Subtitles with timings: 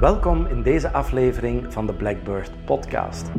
[0.00, 3.30] Welkom in deze aflevering van de Blackbird Podcast.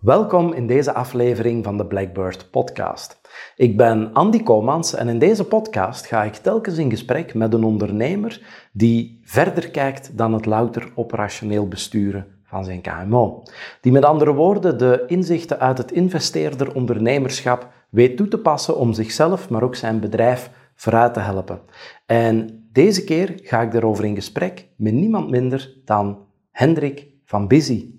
[0.00, 3.20] Welkom in deze aflevering van de Blackbird Podcast.
[3.56, 7.64] Ik ben Andy Komans en in deze podcast ga ik telkens in gesprek met een
[7.64, 8.42] ondernemer
[8.72, 13.42] die verder kijkt dan het louter operationeel besturen van zijn KMO.
[13.80, 18.92] Die met andere woorden de inzichten uit het investeerder ondernemerschap weet toe te passen om
[18.92, 21.60] zichzelf, maar ook zijn bedrijf vooruit te helpen.
[22.06, 26.18] En deze keer ga ik daarover in gesprek met niemand minder dan
[26.50, 27.94] Hendrik van Busy.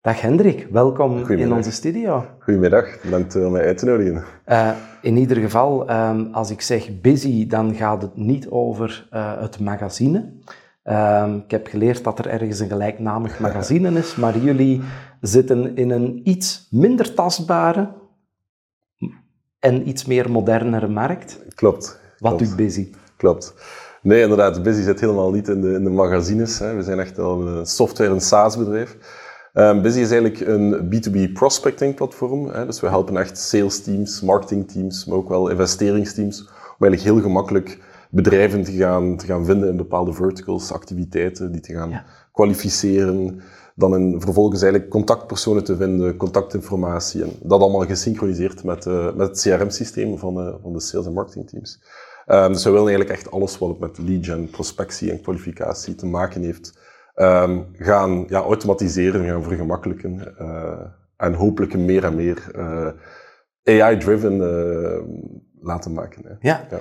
[0.00, 2.26] Dag Hendrik, welkom in onze studio.
[2.38, 4.24] Goedemiddag, bedankt om mij uit te nodigen.
[4.46, 4.70] Uh,
[5.02, 9.60] in ieder geval, um, als ik zeg busy, dan gaat het niet over uh, het
[9.60, 10.32] magazine.
[10.84, 14.80] Um, ik heb geleerd dat er ergens een gelijknamig magazine is, maar jullie
[15.20, 17.92] zitten in een iets minder tastbare
[19.58, 21.38] en iets meer modernere markt.
[21.54, 22.00] Klopt.
[22.18, 22.90] Wat doet Busy?
[23.16, 23.54] Klopt.
[24.02, 26.58] Nee, inderdaad, Busy zit helemaal niet in de, in de magazines.
[26.58, 26.74] Hè.
[26.74, 28.96] We zijn echt al een software- en SaaS-bedrijf.
[29.54, 32.48] Um, Busy is eigenlijk een B2B prospecting platform.
[32.48, 32.66] Hè.
[32.66, 36.40] Dus we helpen echt sales teams, marketing teams, maar ook wel investeringsteams
[36.78, 37.78] om eigenlijk heel gemakkelijk
[38.10, 43.40] bedrijven te gaan, te gaan vinden in bepaalde verticals, activiteiten, die te gaan kwalificeren.
[43.74, 47.22] Dan in, vervolgens eigenlijk contactpersonen te vinden, contactinformatie.
[47.22, 51.12] En dat allemaal gesynchroniseerd met, uh, met het CRM-systeem van, uh, van de sales- en
[51.12, 51.80] marketingteams.
[52.32, 56.06] Um, dus we willen eigenlijk echt alles wat met lead gen, prospectie en kwalificatie te
[56.06, 56.78] maken heeft,
[57.14, 60.34] um, gaan ja, automatiseren, gaan vergemakkelijken.
[60.40, 60.80] Uh,
[61.22, 62.88] en hopelijk meer en meer uh,
[63.64, 65.02] AI-driven uh,
[65.60, 66.22] laten maken.
[66.26, 66.48] Hè.
[66.48, 66.66] Ja.
[66.70, 66.78] ja.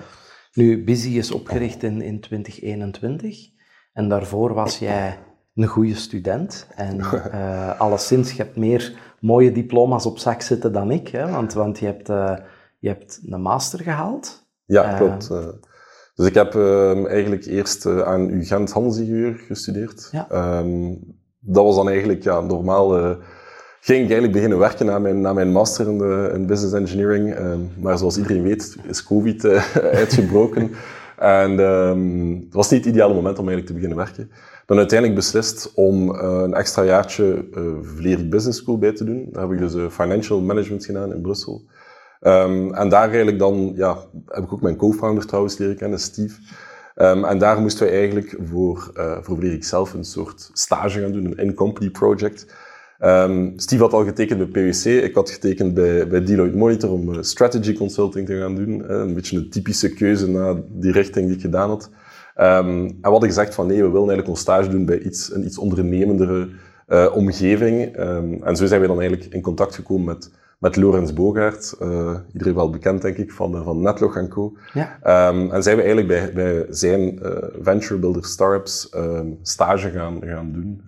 [0.54, 3.50] Nu, Busy is opgericht in, in 2021
[3.94, 5.18] en daarvoor was jij
[5.56, 6.68] een goede student.
[6.76, 11.54] En uh, alleszins, je hebt meer mooie diploma's op zak zitten dan ik, hè, want,
[11.54, 12.38] want je, hebt, uh,
[12.80, 14.41] je hebt een master gehaald.
[14.72, 15.30] Ja, klopt.
[15.32, 15.38] Uh,
[16.16, 20.10] dus ik heb uh, eigenlijk eerst uh, aan UGent Handelsingenieur gestudeerd.
[20.12, 20.60] Ja.
[20.60, 21.00] Um,
[21.40, 23.10] dat was dan eigenlijk, ja, normaal uh,
[23.80, 27.38] ging ik eigenlijk beginnen werken na mijn, na mijn master in, de, in business engineering.
[27.38, 29.46] Um, maar zoals iedereen weet is COVID
[30.02, 30.72] uitgebroken.
[31.18, 34.32] en um, het was niet het ideale moment om eigenlijk te beginnen werken.
[34.66, 37.46] Dan uiteindelijk beslist om een extra jaartje
[37.82, 39.30] Vlerik Business School bij te doen.
[39.32, 41.62] Daar heb ik dus financial management gedaan in Brussel.
[42.22, 46.40] Um, en daar eigenlijk dan, ja, heb ik ook mijn co-founder trouwens leren kennen, Steve.
[46.96, 51.12] Um, en daar moesten we eigenlijk voor, uh, voor Vlerik zelf een soort stage gaan
[51.12, 52.56] doen, een in-company project.
[53.00, 57.10] Um, Steve had al getekend bij PwC, ik had getekend bij, bij Deloitte Monitor om
[57.10, 58.70] uh, strategy consulting te gaan doen.
[58.80, 61.90] Uh, een beetje een typische keuze na die richting die ik gedaan had.
[62.36, 65.46] En we hadden gezegd van nee, we willen eigenlijk ons stage doen bij iets, een
[65.46, 66.50] iets ondernemendere
[67.14, 67.96] omgeving.
[68.44, 70.32] En zo zijn we dan eigenlijk in contact gekomen met
[70.62, 74.54] met Lorenz Bogaert, uh, iedereen wel bekend denk ik, van, van Netlog Co.
[74.74, 75.30] Ja.
[75.30, 80.22] Um, en zijn we eigenlijk bij, bij zijn uh, Venture Builder Startups um, stage gaan,
[80.24, 80.82] gaan doen.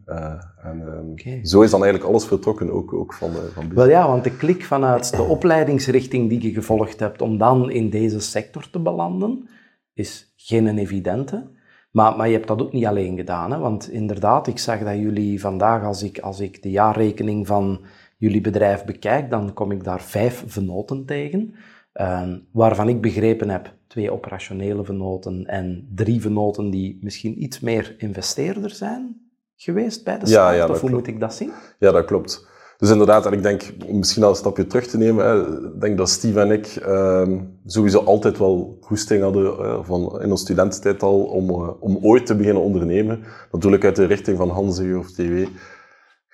[0.63, 1.45] En um, okay.
[1.45, 4.63] zo is dan eigenlijk alles vertrokken, ook, ook van, van Wel ja, want de klik
[4.63, 9.49] vanuit de opleidingsrichting die je gevolgd hebt om dan in deze sector te belanden,
[9.93, 11.51] is geen evidente.
[11.91, 13.57] Maar, maar je hebt dat ook niet alleen gedaan, hè?
[13.57, 17.85] want inderdaad, ik zag dat jullie vandaag, als ik, als ik de jaarrekening van
[18.23, 21.55] jullie bedrijf bekijk, dan kom ik daar vijf venoten tegen,
[21.93, 27.95] uh, waarvan ik begrepen heb twee operationele venoten en drie venoten die misschien iets meer
[27.97, 31.51] investeerder zijn geweest bij de start, ja, ja, of hoe moet ik dat zien?
[31.79, 32.51] Ja, dat klopt.
[32.77, 35.97] Dus inderdaad, en ik denk, misschien al een stapje terug te nemen, hè, ik denk
[35.97, 37.27] dat Steve en ik uh,
[37.65, 42.25] sowieso altijd wel goesting hadden uh, van, in onze studententijd al om, uh, om ooit
[42.25, 43.23] te beginnen ondernemen.
[43.51, 45.45] Natuurlijk uit de richting van Hanze of TW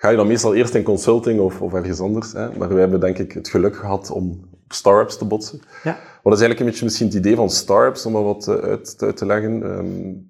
[0.00, 2.32] ga je dan meestal eerst in consulting of, of ergens anders.
[2.32, 2.56] Hè?
[2.56, 5.60] Maar wij hebben denk ik het geluk gehad om op startups te botsen.
[5.82, 5.98] Ja.
[6.22, 8.96] Wat is eigenlijk een beetje misschien het idee van startups, om er wat eh, uit,
[8.98, 9.62] uit te leggen.
[9.62, 10.28] Um,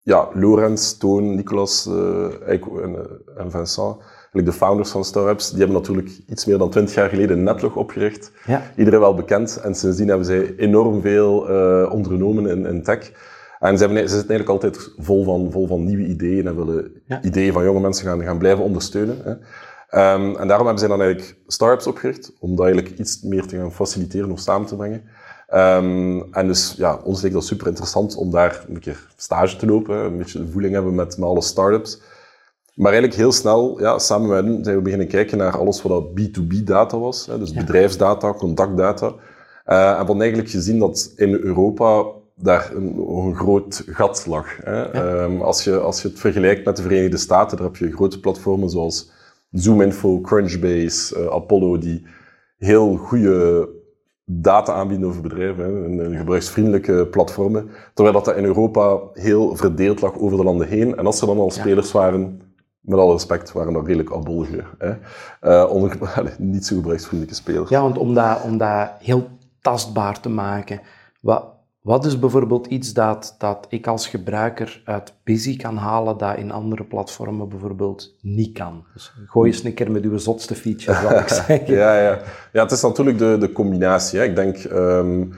[0.00, 5.58] ja, Lorenz, Toon, Nicolas uh, en, eh, en Vincent, eigenlijk de founders van startups, die
[5.58, 8.32] hebben natuurlijk iets meer dan twintig jaar geleden Netlog opgericht.
[8.46, 8.62] Ja.
[8.76, 9.60] Iedereen wel bekend.
[9.60, 13.12] En sindsdien hebben zij enorm veel uh, ondernomen in, in tech.
[13.64, 16.92] En ze, hebben, ze zitten eigenlijk altijd vol van, vol van nieuwe ideeën en willen
[17.22, 19.18] ideeën van jonge mensen gaan, gaan blijven ondersteunen.
[19.24, 19.30] Hè.
[20.14, 23.56] Um, en daarom hebben ze dan eigenlijk startups opgericht, om dat eigenlijk iets meer te
[23.56, 25.02] gaan faciliteren of samen te brengen.
[25.54, 29.66] Um, en dus ja, ons leek dat super interessant om daar een keer stage te
[29.66, 32.00] lopen, een beetje de voeling hebben met, met alle startups.
[32.74, 35.92] Maar eigenlijk heel snel, ja, samen met hen zijn we beginnen kijken naar alles wat
[35.92, 39.06] dat B2B data was, hè, dus bedrijfsdata, contactdata.
[39.66, 42.04] Uh, en we eigenlijk gezien dat in Europa
[42.34, 44.56] daar een, een groot gat lag.
[44.56, 45.22] Hè.
[45.22, 48.20] Um, als, je, als je het vergelijkt met de Verenigde Staten, daar heb je grote
[48.20, 49.10] platformen zoals
[49.50, 52.06] ZoomInfo, Crunchbase, uh, Apollo, die
[52.58, 53.68] heel goede
[54.24, 59.56] data aanbieden over bedrijven, hè, en, en gebruiksvriendelijke platformen, terwijl dat, dat in Europa heel
[59.56, 60.96] verdeeld lag over de landen heen.
[60.96, 62.40] En als er dan al spelers waren,
[62.80, 64.64] met alle respect, waren dat redelijk abollige.
[64.78, 64.94] Hè.
[65.42, 65.98] Uh, onder,
[66.38, 67.70] niet zo gebruiksvriendelijke spelers.
[67.70, 69.28] Ja, want om dat, om dat heel
[69.60, 70.80] tastbaar te maken,
[71.20, 71.53] wat,
[71.84, 76.50] wat is bijvoorbeeld iets dat, dat ik als gebruiker uit Busy kan halen dat in
[76.50, 78.84] andere platformen bijvoorbeeld niet kan?
[78.92, 81.74] Dus gooi eens een keer met uw zotste feature, zal ik zeggen.
[81.74, 82.18] ja, ja.
[82.52, 84.18] ja, het is natuurlijk de, de combinatie.
[84.18, 84.24] Hè.
[84.24, 85.34] Ik denk, um,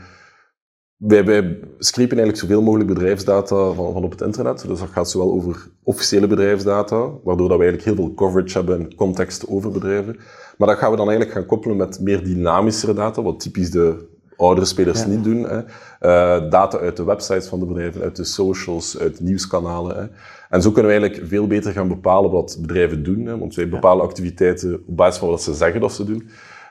[0.96, 4.64] wij, wij screpen eigenlijk zoveel mogelijk bedrijfsdata van, van op het internet.
[4.68, 8.80] Dus dat gaat zowel over officiële bedrijfsdata, waardoor dat we eigenlijk heel veel coverage hebben
[8.80, 10.16] en context over bedrijven.
[10.58, 14.14] Maar dat gaan we dan eigenlijk gaan koppelen met meer dynamischere data, wat typisch de
[14.36, 15.42] oudere spelers niet doen.
[15.42, 15.58] Hè.
[15.58, 19.96] Uh, data uit de websites van de bedrijven, uit de socials, uit nieuwskanalen.
[19.96, 20.06] Hè.
[20.50, 23.26] En zo kunnen we eigenlijk veel beter gaan bepalen wat bedrijven doen.
[23.26, 26.22] Hè, want wij bepalen activiteiten op basis van wat ze zeggen dat ze doen.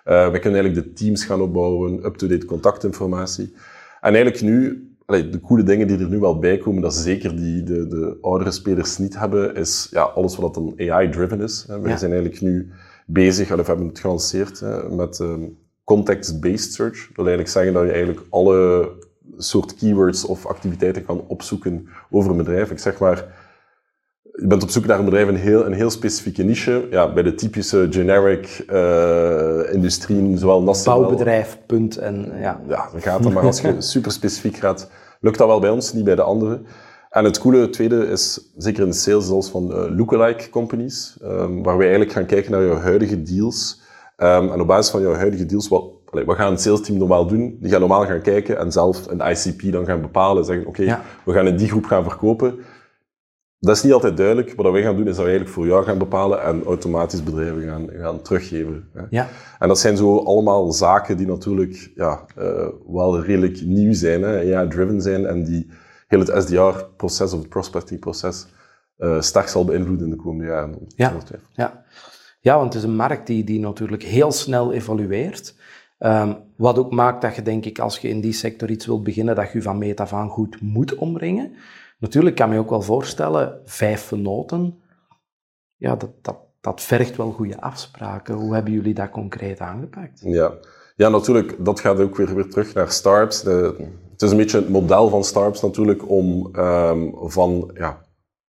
[0.05, 3.53] Uh, we kunnen eigenlijk de teams gaan opbouwen, up-to-date contactinformatie.
[4.01, 7.63] En eigenlijk nu, de coole dingen die er nu wel bij komen, dat zeker die
[7.63, 11.65] de, de oudere spelers niet hebben, is ja, alles wat dan AI-driven is.
[11.67, 11.79] Hè.
[11.79, 12.71] Wij zijn eigenlijk nu
[13.05, 17.07] bezig, of we hebben het gelanceerd, hè, met um, context-based search.
[17.07, 18.89] Dat wil eigenlijk zeggen dat je eigenlijk alle
[19.37, 22.71] soort keywords of activiteiten kan opzoeken over een bedrijf.
[22.71, 23.25] Ik zeg maar,
[24.21, 26.87] je bent op zoek naar een bedrijf in een heel, een heel specifieke niche.
[26.89, 30.99] Ja, bij de typische generic uh, industrieën, zowel nationaal...
[30.99, 32.61] Bouwbedrijf, punt en ja.
[32.67, 33.33] Ja, dan gaat dat.
[33.33, 34.89] Maar als je super specifiek gaat,
[35.21, 36.65] lukt dat wel bij ons, niet bij de anderen.
[37.09, 41.63] En het coole tweede is, zeker in de sales, zelfs van uh, lookalike companies, um,
[41.63, 43.83] waar we eigenlijk gaan kijken naar jouw huidige deals
[44.17, 45.83] Um, en op basis van jouw huidige deals, wat,
[46.25, 47.57] wat gaat een sales team normaal doen?
[47.61, 50.45] Die gaan normaal gaan kijken en zelf een ICP dan gaan bepalen.
[50.45, 52.59] Zeggen, oké, okay, we gaan in die groep gaan verkopen.
[53.59, 54.53] Dat is niet altijd duidelijk.
[54.55, 57.63] Wat wij gaan doen, is dat we eigenlijk voor jou gaan bepalen en automatisch bedrijven
[57.63, 58.89] gaan, gaan teruggeven.
[58.93, 59.01] Hè.
[59.09, 59.27] Ja.
[59.59, 64.39] En dat zijn zo allemaal zaken die natuurlijk ja, uh, wel redelijk nieuw zijn, hè,
[64.39, 65.69] ja, driven zijn en die
[66.07, 68.47] heel het SDR-proces of het prospecting-proces
[68.97, 70.77] uh, sterk zal beïnvloeden in de komende jaren.
[70.95, 71.13] Ja.
[71.51, 71.83] ja.
[72.45, 75.55] Ja, want het is een markt die, die natuurlijk heel snel evolueert.
[75.99, 79.03] Um, wat ook maakt dat je, denk ik, als je in die sector iets wilt
[79.03, 81.51] beginnen, dat je van meet af aan goed moet omringen.
[81.99, 84.79] Natuurlijk kan je ook wel voorstellen, vijf noten,
[85.75, 88.35] ja, dat, dat, dat vergt wel goede afspraken.
[88.35, 90.21] Hoe hebben jullie dat concreet aangepakt?
[90.23, 90.53] Ja,
[90.95, 93.41] ja natuurlijk, dat gaat ook weer, weer terug naar startups.
[93.41, 93.75] De,
[94.11, 98.01] het is een beetje het model van startups natuurlijk om um, van, ja,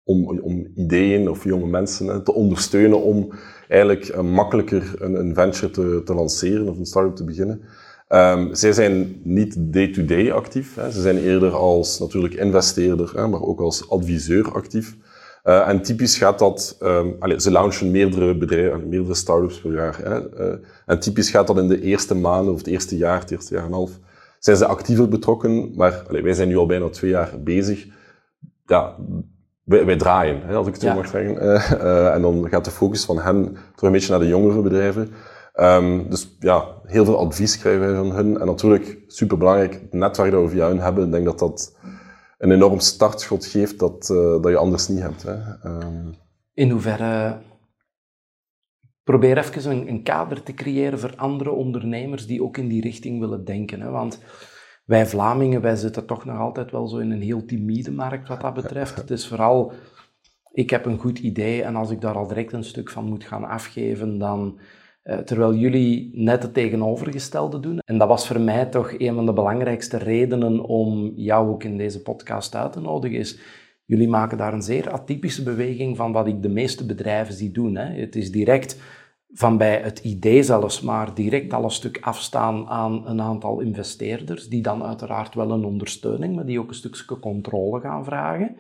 [0.05, 3.33] om, om ideeën of jonge mensen te ondersteunen om
[3.69, 7.63] eigenlijk uh, makkelijker een, een, venture te, te lanceren of een start-up te beginnen.
[8.09, 10.75] Um, zij zijn niet day-to-day actief.
[10.75, 10.91] Hè.
[10.91, 14.97] Ze zijn eerder als natuurlijk investeerder, hè, maar ook als adviseur actief.
[15.45, 19.99] Uh, en typisch gaat dat, um, allez, ze launchen meerdere bedrijven, meerdere start-ups per jaar.
[20.03, 20.41] Hè.
[20.41, 23.55] Uh, en typisch gaat dat in de eerste maanden of het eerste jaar, het eerste
[23.55, 23.99] jaar en een half,
[24.39, 25.73] zijn ze actiever betrokken.
[25.75, 27.87] Maar allez, wij zijn nu al bijna twee jaar bezig.
[28.67, 28.97] Ja,
[29.65, 31.45] wij, draaien, hè, als ik het zo mag zeggen.
[31.45, 34.63] Uh, uh, en dan gaat de focus van hen toch een beetje naar de jongere
[34.63, 35.13] bedrijven.
[35.61, 38.41] Um, dus ja, heel veel advies krijgen wij van hun.
[38.41, 41.77] En natuurlijk, superbelangrijk, het netwerk dat we via hun hebben, ik denk dat dat
[42.39, 45.23] een enorm startschot geeft dat, uh, dat je anders niet hebt.
[45.23, 45.35] Hè.
[45.65, 46.15] Um,
[46.55, 47.39] In hoeverre...
[49.05, 53.21] Probeer even een, een, kader te creëren voor andere ondernemers die ook in die richting
[53.21, 53.81] willen denken.
[53.81, 53.91] Hè?
[53.91, 54.19] Want
[54.85, 58.41] wij Vlamingen, wij zitten toch nog altijd wel zo in een heel timide markt wat
[58.41, 58.97] dat betreft.
[58.97, 59.73] Het is vooral,
[60.53, 63.25] ik heb een goed idee en als ik daar al direct een stuk van moet
[63.25, 64.59] gaan afgeven, dan...
[65.05, 67.79] Uh, terwijl jullie net het tegenovergestelde doen.
[67.79, 71.77] En dat was voor mij toch een van de belangrijkste redenen om jou ook in
[71.77, 73.39] deze podcast uit te nodigen, is
[73.85, 77.77] jullie maken daar een zeer atypische beweging van wat ik de meeste bedrijven zie doen.
[77.77, 78.01] Hè.
[78.01, 78.79] Het is direct
[79.37, 84.49] van bij het idee zelfs maar direct al een stuk afstaan aan een aantal investeerders,
[84.49, 88.57] die dan uiteraard wel een ondersteuning, maar die ook een stukje controle gaan vragen.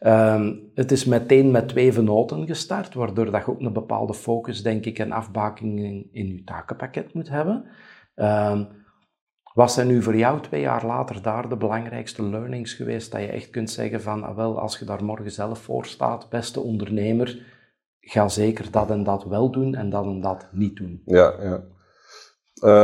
[0.00, 4.62] Um, het is meteen met twee venoten gestart, waardoor dat je ook een bepaalde focus,
[4.62, 7.64] denk ik, en afbaking in, in je takenpakket moet hebben.
[8.14, 8.68] Um,
[9.54, 13.26] wat zijn nu voor jou twee jaar later daar de belangrijkste learnings geweest, dat je
[13.26, 17.53] echt kunt zeggen van, ah wel, als je daar morgen zelf voor staat, beste ondernemer,
[18.04, 21.02] ga zeker dat en dat wel doen en dat en dat niet doen.
[21.04, 21.64] Ja, ja.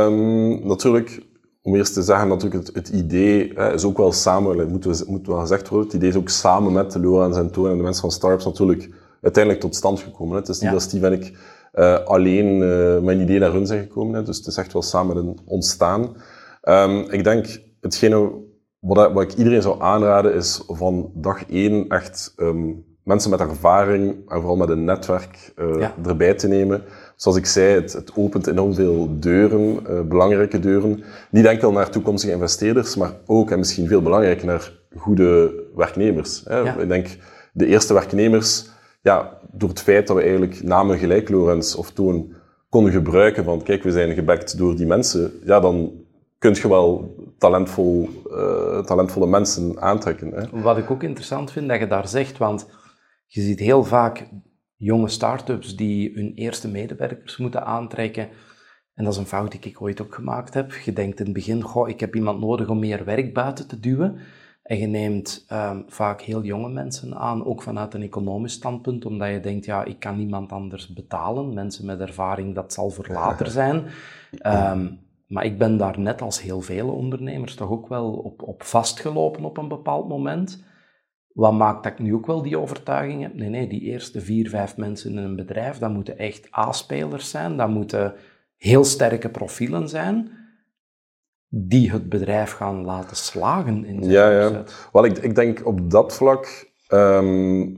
[0.05, 1.25] Um, natuurlijk,
[1.61, 5.03] om eerst te zeggen, natuurlijk het, het idee hè, is ook wel samen, moet, we,
[5.07, 7.83] moet wel gezegd worden, het idee is ook samen met Lorenz en Toon en de
[7.83, 8.89] mensen van Startups natuurlijk
[9.21, 10.33] uiteindelijk tot stand gekomen.
[10.33, 10.39] Hè.
[10.39, 10.71] Het is niet ja.
[10.71, 11.37] dat Steve en ik
[11.73, 14.23] uh, alleen uh, mijn idee naar hun zijn gekomen, hè.
[14.23, 16.15] dus het is echt wel samen ontstaan.
[16.63, 18.31] Um, ik denk, hetgene
[18.79, 24.29] wat, wat ik iedereen zou aanraden is van dag één echt um, mensen met ervaring
[24.29, 25.93] en vooral met een netwerk uh, ja.
[26.05, 26.83] erbij te nemen.
[27.15, 31.03] zoals ik zei, het, het opent enorm veel deuren, uh, belangrijke deuren.
[31.29, 36.41] Niet enkel naar toekomstige investeerders, maar ook en misschien veel belangrijker naar goede werknemers.
[36.45, 36.81] Hè.
[36.81, 37.07] Ik denk,
[37.53, 38.69] de eerste werknemers,
[39.01, 42.33] ja, door het feit dat we eigenlijk namen gelijk Lorenz of Toon
[42.69, 45.91] konden gebruiken van, kijk, we zijn gebackt door die mensen, ja, dan
[46.37, 50.31] kun je wel talentvol, uh, talentvolle mensen aantrekken.
[50.33, 50.61] Hè.
[50.61, 52.67] Wat ik ook interessant vind dat je daar zegt, want
[53.33, 54.27] je ziet heel vaak
[54.75, 58.29] jonge start-ups die hun eerste medewerkers moeten aantrekken.
[58.93, 60.73] En dat is een fout die ik ooit ook gemaakt heb.
[60.73, 63.79] Je denkt in het begin, goh, ik heb iemand nodig om meer werk buiten te
[63.79, 64.17] duwen.
[64.63, 69.29] En je neemt um, vaak heel jonge mensen aan, ook vanuit een economisch standpunt, omdat
[69.29, 71.53] je denkt, ja, ik kan niemand anders betalen.
[71.53, 73.85] Mensen met ervaring, dat zal voor later zijn.
[74.45, 78.63] Um, maar ik ben daar net als heel vele ondernemers toch ook wel op, op
[78.63, 80.63] vastgelopen op een bepaald moment.
[81.33, 83.33] Wat maakt dat ik nu ook wel die overtuiging heb?
[83.33, 87.57] Nee, nee, die eerste vier, vijf mensen in een bedrijf, dat moeten echt A-spelers zijn,
[87.57, 88.13] dat moeten
[88.57, 90.29] heel sterke profielen zijn,
[91.47, 94.63] die het bedrijf gaan laten slagen in zijn ja, ja.
[94.91, 97.77] Wel, ik, ik denk op dat vlak um,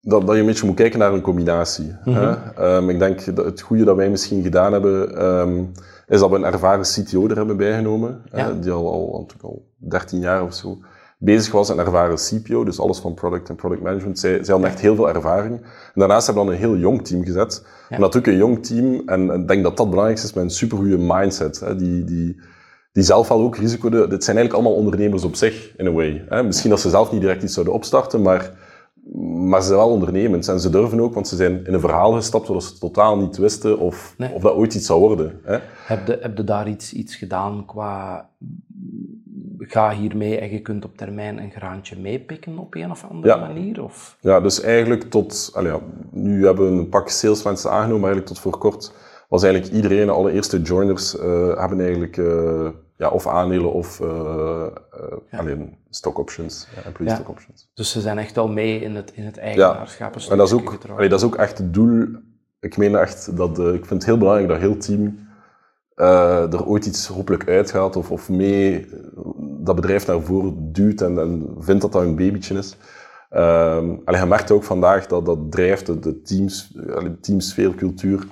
[0.00, 1.96] dat, dat je een beetje moet kijken naar een combinatie.
[2.04, 2.76] hè?
[2.76, 5.72] Um, ik denk dat het goede dat wij misschien gedaan hebben, um,
[6.06, 8.52] is dat we een ervaren CTO er hebben bijgenomen, ja.
[8.52, 10.78] die al, al, al 13 jaar of zo
[11.24, 14.18] bezig was, een ervaren CPO, dus alles van product en product management.
[14.18, 15.60] Zij, zij hadden echt heel veel ervaring.
[15.60, 17.62] En daarnaast hebben we dan een heel jong team gezet.
[17.88, 17.94] Ja.
[17.94, 20.50] En natuurlijk een jong team, en ik denk dat dat het belangrijkste is met een
[20.50, 21.60] supergoeie mindset.
[21.60, 22.40] Hè, die, die,
[22.92, 23.88] die zelf al ook risico...
[23.88, 26.24] Dit zijn eigenlijk allemaal ondernemers op zich, in a way.
[26.28, 26.42] Hè.
[26.42, 28.50] Misschien dat ze zelf niet direct iets zouden opstarten, maar,
[29.48, 30.48] maar ze zijn wel ondernemend.
[30.48, 33.36] En ze durven ook, want ze zijn in een verhaal gestapt waar ze totaal niet
[33.36, 34.32] wisten of, nee.
[34.32, 35.40] of dat ooit iets zou worden.
[35.42, 35.58] Hè.
[35.86, 38.28] Heb je, heb je daar iets, iets gedaan qua
[39.68, 43.82] ga hiermee en je kunt op termijn een graantje meepikken op een of andere manier?
[43.82, 44.16] Of?
[44.20, 48.52] Ja, dus eigenlijk tot, ja, nu hebben we een pak salesmensen aangenomen, maar eigenlijk tot
[48.52, 48.92] voor kort
[49.32, 51.22] was eigenlijk iedereen, alle eerste joiners, uh,
[51.58, 54.66] hebben eigenlijk uh, ja, of aandelen of uh,
[55.30, 55.38] ja.
[55.38, 57.70] alleen stock options, ja, employee stock options.
[57.74, 60.18] Dus ze zijn echt wel mee in het, in het eigenaarschap.
[60.18, 62.06] Ja, en dat is, ook, allee, dat is ook echt het doel.
[62.60, 65.18] Ik meen echt dat, ik vind het heel belangrijk dat heel team
[65.94, 68.88] er ooit iets hopelijk uitgaat of, of mee
[69.64, 72.76] dat bedrijf naar voren duwt en, en vindt dat dat een babytje is.
[73.30, 78.26] Um, allee, je merkt ook vandaag dat dat drijft, de, de teams, allee, teamsfeer, cultuur,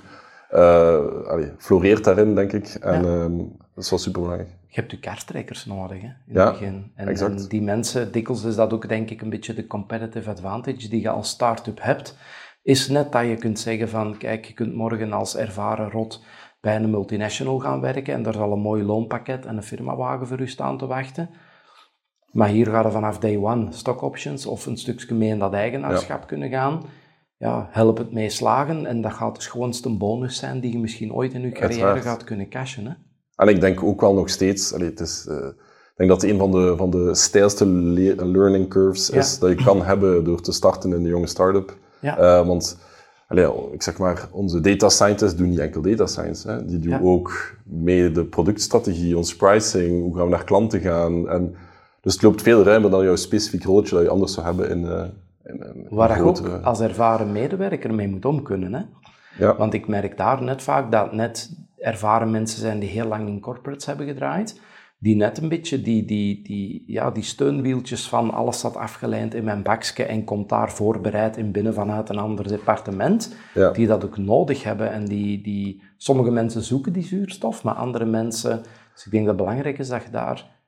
[0.53, 2.67] uh, allee, floreert daarin, denk ik.
[2.67, 3.23] En ja.
[3.23, 4.51] um, dat is wel superbelangrijk.
[4.67, 6.93] Je hebt je kaarttrekkers nodig, hè, in ja, het begin.
[6.95, 10.89] En, en, die mensen, dikwijls is dat ook, denk ik, een beetje de competitive advantage
[10.89, 12.17] die je als start-up hebt,
[12.63, 16.23] is net dat je kunt zeggen van, kijk, je kunt morgen als ervaren rot
[16.61, 20.41] bij een multinational gaan werken en daar zal een mooi loonpakket en een firmawagen voor
[20.41, 21.31] u staan te wachten.
[22.31, 25.53] Maar hier gaan we vanaf day one stock options of een stukje mee in dat
[25.53, 26.27] eigenaarschap ja.
[26.27, 26.83] kunnen gaan.
[27.37, 31.13] Ja, help het mee slagen en dat gaat de schoonste bonus zijn die je misschien
[31.13, 32.87] ooit in je carrière gaat kunnen cashen.
[32.87, 32.93] Hè?
[33.37, 36.31] En ik denk ook wel nog steeds, allee, het is, uh, ik denk dat het
[36.31, 39.41] een van de, van de stijlste le learning curves is ja.
[39.41, 41.77] dat je kan hebben door te starten in een jonge start-up.
[42.01, 42.19] Ja.
[42.19, 42.79] Uh, want
[43.31, 46.51] Allee, ik zeg maar, onze data scientists doen niet enkel data science.
[46.51, 46.65] Hè.
[46.65, 47.01] Die doen ja.
[47.01, 51.29] ook mee de productstrategie, ons pricing, hoe gaan we naar klanten gaan.
[51.29, 51.55] En,
[52.01, 54.83] dus het loopt veel ruimer dan jouw specifiek rolletje dat je anders zou hebben in,
[54.83, 55.05] uh,
[55.45, 58.75] in, in Waar je ook als ervaren medewerker mee moet om kunnen.
[58.75, 58.83] Hè?
[59.39, 59.57] Ja.
[59.57, 63.41] Want ik merk daar net vaak dat net ervaren mensen zijn die heel lang in
[63.41, 64.61] corporates hebben gedraaid
[65.03, 69.45] die net een beetje die, die, die, ja, die steunwieltjes van alles staat afgeleid in
[69.45, 73.71] mijn bakje en komt daar voorbereid in binnen vanuit een ander departement, ja.
[73.71, 74.93] die dat ook nodig hebben.
[74.93, 78.63] En die, die, sommige mensen zoeken die zuurstof, maar andere mensen...
[78.95, 80.59] Dus ik denk dat het belangrijk is dat je daar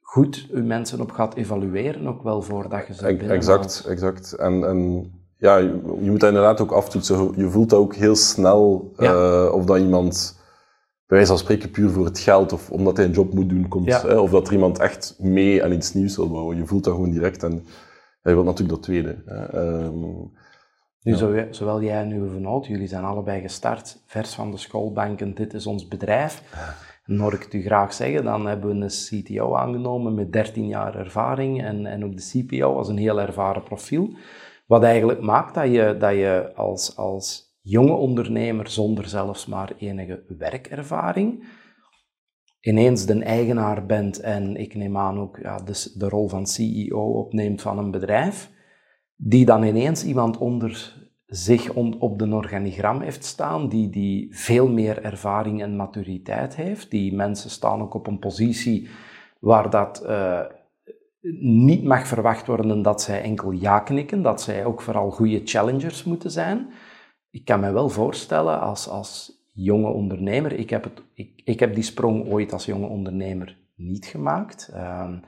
[0.00, 3.38] goed je mensen op gaat evalueren, ook wel voordat je ze binnenhaalt.
[3.38, 4.32] Exact, exact.
[4.32, 7.32] En, en ja, je, je moet inderdaad ook aftoetsen.
[7.36, 9.12] Je voelt ook heel snel, ja.
[9.12, 10.42] uh, of dat iemand
[11.06, 13.68] bij wijze van spreken puur voor het geld of omdat hij een job moet doen
[13.68, 13.86] komt.
[13.86, 14.00] Ja.
[14.00, 16.56] Hè, of dat er iemand echt mee aan iets nieuws wil bouwen.
[16.56, 17.66] Je voelt dat gewoon direct en
[18.22, 19.22] hij wil natuurlijk dat tweede.
[19.26, 19.58] Hè.
[19.84, 20.32] Um,
[21.04, 21.46] nu, ja.
[21.50, 25.54] zowel jij en uw vernoot, jullie zijn allebei gestart, vers van de schoolbank en dit
[25.54, 26.42] is ons bedrijf.
[27.04, 30.66] En hoor ik het u graag zeggen, dan hebben we een CTO aangenomen met 13
[30.66, 34.10] jaar ervaring en, en ook de CPO als een heel ervaren profiel.
[34.66, 40.24] Wat eigenlijk maakt dat je, dat je als, als jonge ondernemer zonder zelfs maar enige
[40.38, 41.44] werkervaring
[42.60, 47.12] ineens de eigenaar bent en ik neem aan ook ja, de, de rol van CEO
[47.12, 48.50] opneemt van een bedrijf,
[49.16, 55.02] die dan ineens iemand onder zich op de organigram heeft staan, die, die veel meer
[55.02, 56.90] ervaring en maturiteit heeft.
[56.90, 58.88] Die mensen staan ook op een positie
[59.40, 60.40] waar dat uh,
[61.40, 66.04] niet mag verwacht worden dat zij enkel ja knikken, dat zij ook vooral goede challengers
[66.04, 66.68] moeten zijn
[67.34, 71.74] ik kan me wel voorstellen als, als jonge ondernemer, ik heb, het, ik, ik heb
[71.74, 74.68] die sprong ooit als jonge ondernemer niet gemaakt.
[74.72, 75.18] Ehm,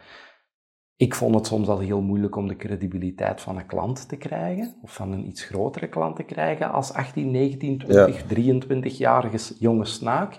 [0.97, 4.77] ik vond het soms al heel moeilijk om de credibiliteit van een klant te krijgen,
[4.83, 10.39] of van een iets grotere klant te krijgen als 18, 19, 20, 23-jarige jonge snaak.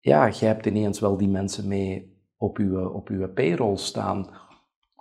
[0.00, 4.28] Ja, jij hebt ineens wel die mensen mee op uw, op uw payroll staan.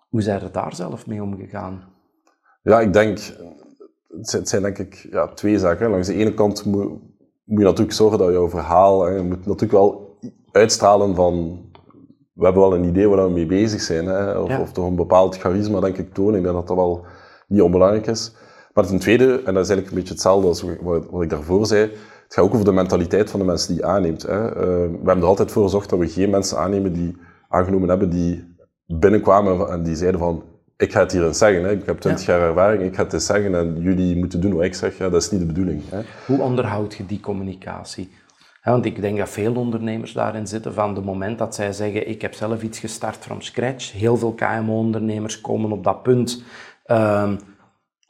[0.10, 1.94] Hoe zijn er daar zelf mee omgegaan?
[2.62, 3.20] Ja, ik denk,
[4.22, 5.90] het zijn, denk ik ja, twee zaken.
[5.90, 6.90] Langs de ene kant moet,
[7.44, 10.18] moet je natuurlijk zorgen dat jouw verhaal, je moet natuurlijk wel
[10.52, 11.64] uitstralen van
[12.36, 14.06] we hebben wel een idee waar we mee bezig zijn.
[14.06, 14.38] Hè?
[14.38, 16.36] Of, of, toch een bepaald charisma, denk ik, tonen.
[16.36, 17.06] Ik denk dat dat wel
[17.48, 18.36] niet onbelangrijk is.
[18.74, 21.82] Maar ten tweede, en dat is eigenlijk een beetje hetzelfde als wat, ik daarvoor zei,
[22.24, 24.22] het gaat ook over de mentaliteit van de mensen die je aanneemt.
[24.22, 24.48] Hè?
[24.48, 27.18] Uh, we hebben er altijd voor gezorgd dat we geen mensen aannemen die
[27.50, 28.56] aangenomen hebben, die
[28.86, 30.44] binnenkwamen en die zeiden van,
[30.78, 31.72] ik ga het hier eens zeggen, hè?
[31.72, 34.64] ik heb 20 jaar ervaring, ik ga het eens zeggen en jullie moeten doen wat
[34.64, 34.98] ik zeg.
[34.98, 35.82] Ja, dat is niet de bedoeling.
[35.90, 36.02] Hè?
[36.26, 38.10] Hoe onderhoud je die communicatie?
[38.72, 42.22] want ik denk dat veel ondernemers daarin zitten van het moment dat zij zeggen, ik
[42.22, 43.92] heb zelf iets gestart from scratch.
[43.92, 46.44] Heel veel KMO-ondernemers komen op dat punt
[46.84, 47.38] ehm,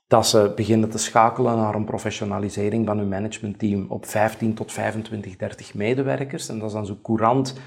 [0.08, 5.36] dat ze beginnen te schakelen naar een professionalisering van hun managementteam op 15 tot 25,
[5.36, 6.50] 30 medewerkers.
[6.50, 7.60] En dat is dan zo courant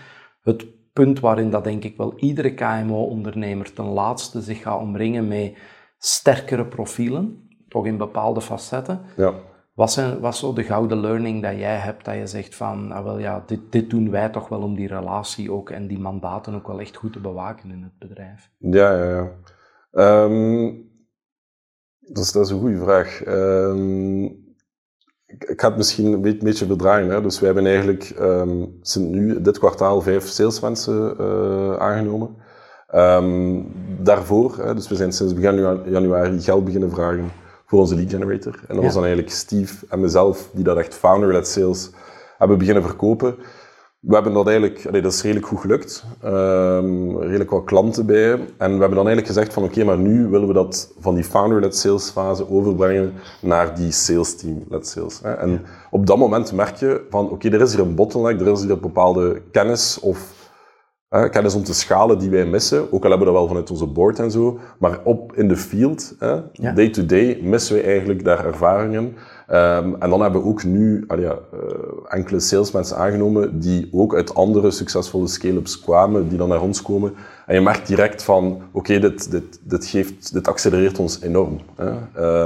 [0.43, 0.67] het
[0.99, 5.57] punt waarin dat denk ik wel iedere KMO-ondernemer ten laatste zich gaat omringen met
[5.99, 9.01] sterkere profielen, toch in bepaalde facetten.
[9.17, 9.35] Ja.
[9.75, 12.93] Wat, zijn, wat is zo de gouden learning dat jij hebt, dat je zegt van,
[12.93, 15.99] ah, wel ja, dit, dit doen wij toch wel om die relatie ook en die
[15.99, 18.51] mandaten ook wel echt goed te bewaken in het bedrijf?
[18.59, 20.25] Ja, ja, ja.
[20.25, 20.91] Um,
[22.01, 23.27] dat, is, dat is een goede vraag.
[23.27, 24.48] Um,
[25.29, 27.11] ik, ga het misschien een beetje, verdraaien.
[27.11, 27.23] Hè.
[27.23, 32.37] Dus wij hebben eigenlijk um, sinds nu, dit kwartaal, vijf salesmensen uh, aangenomen.
[34.03, 37.31] daarvoor, hè, dus we zijn sinds begin januari geld beginnen vragen
[37.67, 38.61] voor onze lead generator.
[38.69, 41.91] En dat was dan eigenlijk Steve en mezelf die dat echt founder-led sales
[42.39, 43.37] hebben beginnen verkopen.
[44.01, 46.05] We hebben dat eigenlijk, dat is redelijk goed gelukt.
[46.25, 48.31] Um, redelijk wat klanten bij.
[48.33, 51.25] En we hebben dan eigenlijk gezegd van oké, maar nu willen we dat van die
[51.25, 55.21] founder-led sales fase overbrengen naar die sales team-led sales.
[55.23, 55.33] Hè.
[55.33, 58.63] En op dat moment merk je van oké, er is hier een bottleneck, er is
[58.63, 60.37] hier een bepaalde kennis of
[61.31, 62.93] kennis om te schalen die wij missen.
[62.93, 64.59] Ook al hebben we dat wel vanuit onze board en zo.
[64.79, 66.15] Maar op in de field,
[66.75, 69.17] day-to-day, missen we eigenlijk daar ervaringen.
[69.53, 71.31] Um, en dan hebben we ook nu uh,
[72.09, 77.15] enkele salesmensen aangenomen die ook uit andere succesvolle scale-ups kwamen, die dan naar ons komen.
[77.47, 81.59] En je merkt direct van, oké, okay, dit, dit, dit, geeft, dit accelereert ons enorm.
[81.77, 81.89] Hè?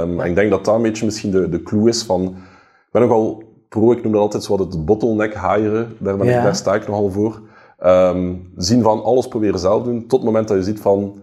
[0.01, 2.23] Um, en ik denk dat dat een beetje misschien de, de clue is van...
[2.23, 5.95] Ik ben nogal pro, ik noem dat altijd zo wat het bottleneck hiren.
[5.97, 7.41] Daar, ben ik, daar sta ik nogal voor.
[7.85, 11.21] Um, zien van alles proberen zelf doen, tot het moment dat je ziet van,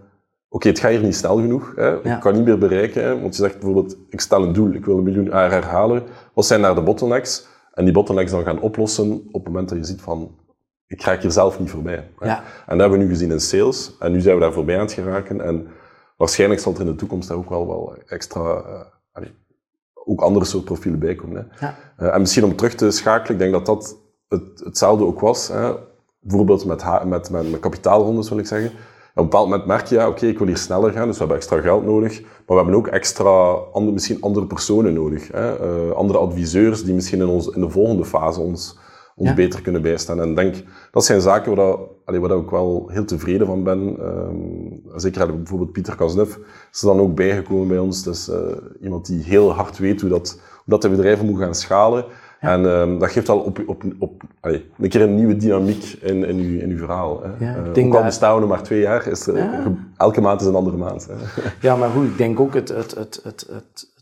[0.53, 2.13] oké, het gaat hier niet snel genoeg, hè.
[2.13, 3.03] ik kan niet meer bereiken.
[3.03, 3.21] Hè.
[3.21, 6.03] Want je zegt bijvoorbeeld, ik stel een doel, ik wil een miljoen ARR halen.
[6.33, 7.47] Wat zijn daar de bottlenecks?
[7.73, 10.35] En die bottlenecks dan gaan oplossen op het moment dat je ziet van,
[10.87, 12.09] ik ga hier zelf niet voorbij.
[12.19, 12.25] Hè.
[12.25, 12.37] Ja.
[12.37, 14.81] En dat hebben we nu gezien in sales, en nu zijn we daar voorbij aan
[14.81, 15.41] het geraken.
[15.41, 15.67] En
[16.17, 18.63] waarschijnlijk zal er in de toekomst daar ook wel, wel extra,
[19.19, 19.27] uh,
[19.93, 21.35] ook andere soort profielen bij komen.
[21.35, 21.65] Hè.
[21.65, 21.75] Ja.
[21.99, 25.47] Uh, en misschien om terug te schakelen, ik denk dat dat het, hetzelfde ook was.
[25.47, 25.73] Hè
[26.21, 28.71] bijvoorbeeld met, met, met, met kapitaalrondes wil ik zeggen.
[29.13, 31.19] Op een bepaald moment merk je, ja, oké, ik wil hier sneller gaan, dus we
[31.19, 32.21] hebben extra geld nodig.
[32.21, 35.31] Maar we hebben ook extra, andere, misschien andere personen nodig.
[35.31, 35.59] Hè?
[35.59, 38.79] Uh, andere adviseurs die misschien in, ons, in de volgende fase ons,
[39.15, 40.21] ons beter kunnen bijstaan.
[40.21, 43.79] En denk, dat zijn zaken waar, dat, allee, waar ik wel heel tevreden van ben.
[43.79, 46.35] Um, zeker bijvoorbeeld Pieter Kasnev
[46.71, 48.03] is er dan ook bijgekomen bij ons.
[48.03, 48.35] Dus uh,
[48.81, 52.05] iemand die heel hard weet hoe dat, hoe dat de bedrijven moeten gaan schalen.
[52.41, 56.23] En um, dat geeft al op, op, op allee, een keer een nieuwe dynamiek in,
[56.23, 57.23] in, uw, in uw verhaal.
[57.23, 57.45] Hè.
[57.45, 59.63] Ja, uh, ook al bestaan we maar twee jaar, is ja.
[59.97, 61.07] elke maand is een andere maand.
[61.07, 61.13] Hè.
[61.67, 63.93] Ja, maar goed, ik denk ook het, het, het, het, het,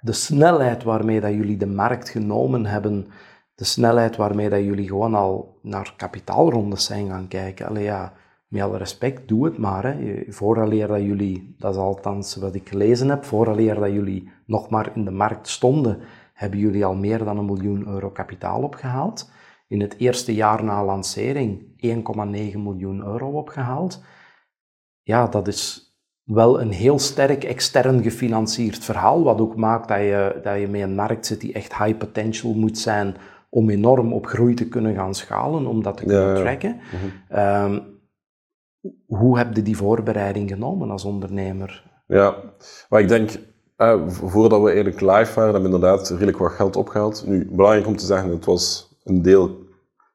[0.00, 3.06] de snelheid waarmee dat jullie de markt genomen hebben,
[3.54, 7.66] de snelheid waarmee dat jullie gewoon al naar kapitaalrondes zijn gaan kijken.
[7.66, 8.12] Allee, ja,
[8.48, 9.84] met alle respect, doe het maar.
[9.84, 10.22] Hè.
[10.28, 14.90] Vooraleer dat jullie, dat is althans wat ik gelezen heb, vooraleer dat jullie nog maar
[14.94, 15.98] in de markt stonden,
[16.36, 19.30] hebben jullie al meer dan een miljoen euro kapitaal opgehaald.
[19.68, 24.04] In het eerste jaar na lancering 1,9 miljoen euro opgehaald.
[25.02, 25.86] Ja, dat is
[26.22, 30.80] wel een heel sterk extern gefinancierd verhaal, wat ook maakt dat je, dat je met
[30.80, 33.16] een markt zit die echt high potential moet zijn
[33.48, 36.80] om enorm op groei te kunnen gaan schalen, om dat te kunnen.
[37.28, 37.64] Ja.
[37.64, 37.94] Um,
[39.06, 41.84] hoe heb je die voorbereiding genomen als ondernemer?
[42.06, 42.36] Ja,
[42.88, 43.30] maar ik denk,
[43.76, 47.26] uh, voordat we eigenlijk live waren, hebben we inderdaad redelijk wat geld opgehaald.
[47.26, 49.64] Nu, belangrijk om te zeggen, het was een deel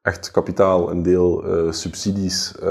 [0.02, 2.64] echt kapitaal, een deel uh, subsidies, uh,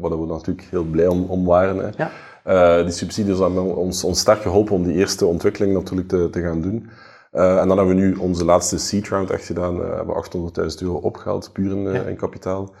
[0.00, 1.78] waar we natuurlijk heel blij om, om waren.
[1.78, 2.10] Hè.
[2.44, 2.82] Ja.
[2.82, 6.60] die subsidies hebben ons, ons sterk geholpen om die eerste ontwikkeling natuurlijk te, te gaan
[6.60, 6.88] doen.
[7.36, 9.80] Uh, en dan hebben we nu onze laatste seed round echt gedaan.
[9.80, 10.24] Uh, hebben
[10.70, 12.02] 800.000 euro opgehaald, puur in, ja.
[12.02, 12.74] in kapitaal.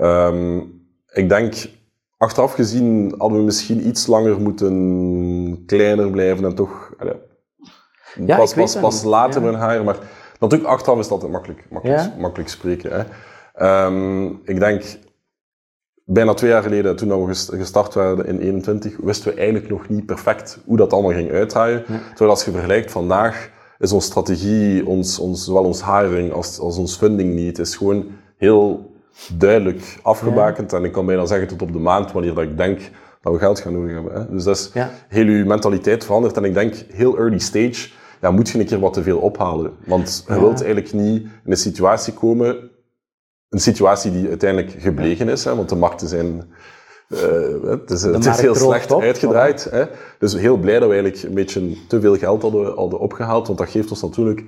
[0.00, 1.54] Um, ik denk,
[2.20, 6.94] achteraf gezien hadden we misschien iets langer moeten kleiner blijven en toch...
[6.98, 7.14] Allee,
[8.26, 9.48] ja, pas, pas, pas later ja.
[9.48, 9.98] een hire, maar
[10.38, 12.14] natuurlijk achteraf is dat altijd makkelijk, makkelijk, ja.
[12.18, 12.90] makkelijk spreken.
[12.92, 13.86] Hè.
[13.86, 14.98] Um, ik denk,
[16.04, 20.06] bijna twee jaar geleden, toen we gestart werden in 21, wisten we eigenlijk nog niet
[20.06, 21.84] perfect hoe dat allemaal ging uitdraaien.
[21.84, 26.76] Terwijl als je vergelijkt vandaag, is onze strategie, ons, ons, zowel ons hiring als, als
[26.76, 28.06] ons funding niet, is gewoon
[28.36, 28.89] heel
[29.32, 30.72] duidelijk afgebakend.
[30.72, 32.80] En ik kan bijna zeggen tot op de maand wanneer dat ik denk
[33.20, 34.12] dat we geld gaan nodig hebben.
[34.12, 34.30] Hè.
[34.30, 34.70] Dus dat is
[35.08, 36.36] heel uw mentaliteit veranderd.
[36.36, 37.88] En ik denk, heel early stage,
[38.20, 39.72] ja, moet je een keer wat te veel ophalen.
[39.86, 42.70] Want je wilt eigenlijk niet in een situatie komen
[43.50, 46.52] een situatie die uiteindelijk gebleken is, hè, want de markten zijn...
[47.08, 49.68] Uh, het is, het is heel slecht uitgedraaid.
[49.70, 49.84] Hè.
[50.18, 53.58] Dus heel blij dat we eigenlijk een beetje te veel geld hadden, hadden opgehaald, want
[53.58, 54.44] dat geeft ons natuurlijk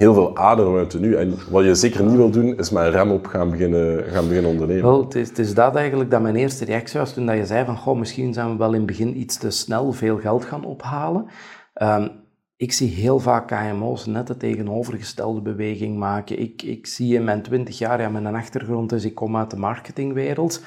[0.00, 1.14] heel veel ademruimte nu.
[1.14, 4.50] En wat je zeker niet wil doen, is een rem op gaan beginnen, gaan beginnen
[4.50, 4.82] ondernemen.
[4.82, 7.46] Wel, het is, het is dat eigenlijk dat mijn eerste reactie was toen dat je
[7.46, 10.44] zei van, goh, misschien zijn we wel in het begin iets te snel veel geld
[10.44, 11.26] gaan ophalen.
[11.82, 12.10] Um,
[12.56, 16.40] ik zie heel vaak KMO's net de tegenovergestelde beweging maken.
[16.40, 19.56] Ik, ik zie in mijn twintig jaar, ja, mijn achtergrond is, ik kom uit de
[19.56, 20.62] marketingwereld.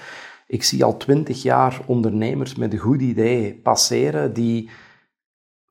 [0.48, 4.70] Ik zie al twintig jaar ondernemers met een goed idee passeren die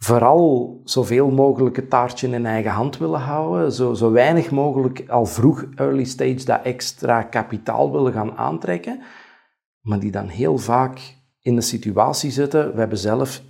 [0.05, 5.27] vooral zoveel mogelijk het taartje in eigen hand willen houden, zo, zo weinig mogelijk al
[5.27, 9.01] vroeg early stage dat extra kapitaal willen gaan aantrekken,
[9.81, 13.43] maar die dan heel vaak in de situatie zitten, we hebben zelf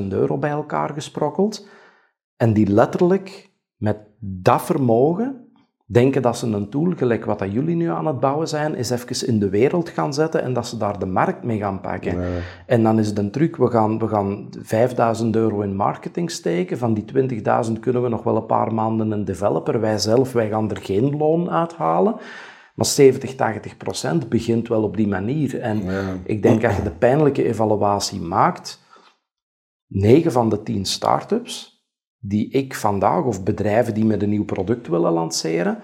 [0.00, 1.68] 30.000 euro bij elkaar gesprokkeld,
[2.36, 5.49] en die letterlijk met dat vermogen
[5.92, 8.90] denken dat ze een tool, gelijk wat dat jullie nu aan het bouwen zijn, is
[8.90, 12.18] even in de wereld gaan zetten en dat ze daar de markt mee gaan pakken.
[12.66, 16.78] En dan is het een truc, we gaan, we gaan 5000 euro in marketing steken,
[16.78, 17.04] van die
[17.66, 20.80] 20.000 kunnen we nog wel een paar maanden een developer, wij zelf, wij gaan er
[20.80, 22.14] geen loon uithalen.
[22.74, 25.60] Maar 70, 80 procent begint wel op die manier.
[25.60, 25.82] En
[26.24, 28.80] ik denk dat je de pijnlijke evaluatie maakt,
[29.86, 31.69] 9 van de 10 start-ups
[32.20, 35.78] die ik vandaag, of bedrijven die met een nieuw product willen lanceren,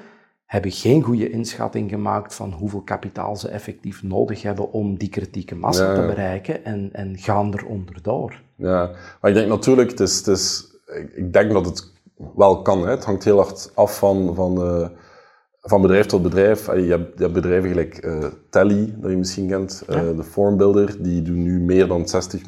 [0.46, 5.54] hebben geen goede inschatting gemaakt van hoeveel kapitaal ze effectief nodig hebben om die kritieke
[5.54, 8.42] massa te bereiken en, en gaan er onderdoor.
[8.56, 10.64] Ja, maar ik denk natuurlijk, het is, het is,
[11.14, 11.92] ik denk dat het
[12.36, 12.82] wel kan.
[12.82, 12.90] Hè.
[12.90, 14.88] Het hangt heel hard af van, van, uh,
[15.60, 16.66] van bedrijf tot bedrijf.
[16.66, 21.02] Je hebt, je hebt bedrijven gelijk uh, Tally, dat je misschien kent, uh, de Formbuilder,
[21.02, 22.42] die doen nu meer dan 60,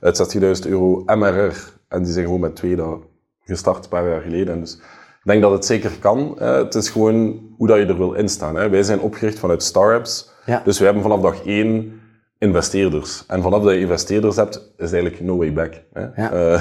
[0.00, 3.09] uit 60.000 euro MRR en die zijn gewoon met twee dagen
[3.50, 4.54] gestart een paar jaar geleden.
[4.54, 4.74] En dus
[5.22, 6.36] ik denk dat het zeker kan.
[6.38, 8.56] het is gewoon hoe dat je er wil instaan.
[8.56, 8.68] Hè.
[8.68, 10.30] Wij zijn opgericht vanuit startups.
[10.46, 10.62] Ja.
[10.64, 12.00] Dus we hebben vanaf dag één
[12.38, 13.24] investeerders.
[13.26, 15.82] En vanaf dat je investeerders hebt, is eigenlijk no way back.
[15.92, 16.22] Hè.
[16.22, 16.60] Ja.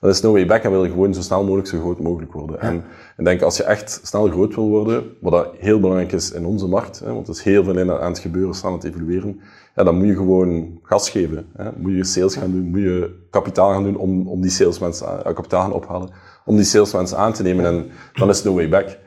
[0.00, 2.32] Dat is no way back en wil je gewoon zo snel mogelijk zo groot mogelijk
[2.32, 2.60] worden.
[2.60, 2.84] En
[3.16, 6.46] ik denk als je echt snel groot wil worden, wat dat heel belangrijk is in
[6.46, 9.40] onze markt, hè, want er is heel veel aan het gebeuren, staan aan het evolueren,
[9.74, 11.46] ja, dan moet je gewoon gas geven.
[11.56, 11.70] Hè.
[11.76, 15.34] Moet je sales gaan doen, moet je kapitaal gaan doen om, om die salesmensen, uh,
[15.34, 16.10] kapitaal gaan ophalen,
[16.44, 17.64] om die salesmensen aan te nemen.
[17.64, 18.98] En dan is no way back.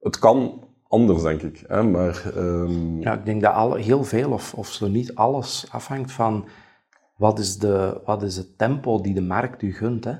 [0.00, 1.64] Het kan anders, denk ik.
[1.66, 3.00] Hè, maar, um...
[3.00, 6.44] Ja, ik denk dat alle, heel veel, of, of zo niet alles, afhangt van
[7.16, 10.04] wat is, de, wat is het tempo die de markt u gunt.
[10.04, 10.14] Hè?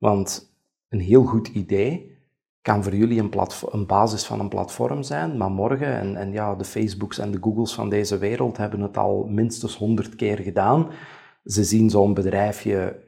[0.00, 0.54] Want
[0.88, 2.18] een heel goed idee
[2.62, 3.32] kan voor jullie een,
[3.70, 7.38] een, basis van een platform zijn, maar morgen, en, en ja, de Facebooks en de
[7.40, 10.88] Googles van deze wereld hebben het al minstens honderd keer gedaan.
[11.44, 13.00] Ze zien zo'n bedrijfje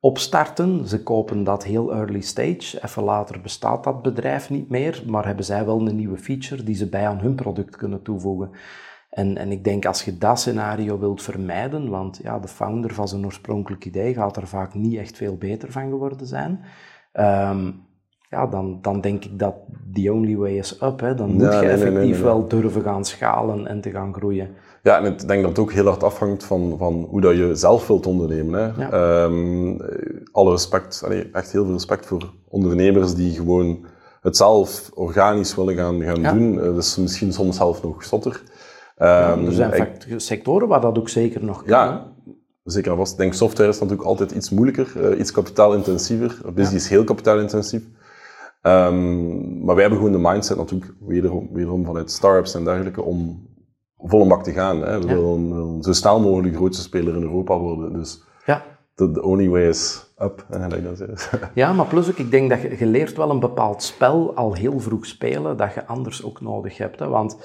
[0.00, 5.26] opstarten, ze kopen dat heel early stage, even later bestaat dat bedrijf niet meer, maar
[5.26, 8.50] hebben zij wel een nieuwe feature die ze bij aan hun product kunnen toevoegen.
[9.12, 13.08] En, en ik denk als je dat scenario wilt vermijden, want ja, de founder van
[13.08, 16.60] zijn oorspronkelijk idee gaat er vaak niet echt veel beter van geworden zijn,
[17.12, 17.90] um,
[18.30, 19.54] ja, dan, dan denk ik dat
[19.92, 21.00] the only way is up.
[21.00, 21.14] Hè.
[21.14, 24.48] Dan moet je effectief wel durven gaan schalen en te gaan groeien.
[24.82, 27.54] Ja, en ik denk dat het ook heel hard afhangt van, van hoe dat je
[27.54, 28.60] zelf wilt ondernemen.
[28.60, 28.82] Hè.
[28.82, 29.24] Ja.
[29.24, 29.76] Um,
[30.32, 33.86] alle respect, allee, echt heel veel respect voor ondernemers die gewoon
[34.20, 36.54] het zelf organisch willen gaan, gaan doen.
[36.54, 38.42] Uh, dus misschien soms zelf nog stotter.
[38.98, 41.68] Um, er zijn ik, sectoren waar dat ook zeker nog kan.
[41.68, 42.12] Ja,
[42.64, 43.12] zeker en vast.
[43.12, 46.40] Ik denk software is natuurlijk altijd iets moeilijker, uh, iets kapitaalintensiever.
[46.44, 46.76] Business ja.
[46.76, 47.82] is heel kapitaalintensief.
[48.62, 53.48] Um, maar wij hebben gewoon de mindset natuurlijk wederom, wederom vanuit startups en dergelijke om
[53.96, 54.80] volle bak te gaan.
[54.80, 55.00] Hè.
[55.00, 55.14] We ja.
[55.14, 57.92] willen zo snel mogelijk de grootste speler in Europa worden.
[57.92, 58.62] Dus ja.
[58.94, 60.46] the, only way is up.
[61.54, 64.54] ja, maar plus ook, ik denk dat je, je leert wel een bepaald spel al
[64.54, 66.98] heel vroeg spelen dat je anders ook nodig hebt.
[66.98, 67.08] Hè.
[67.08, 67.36] Want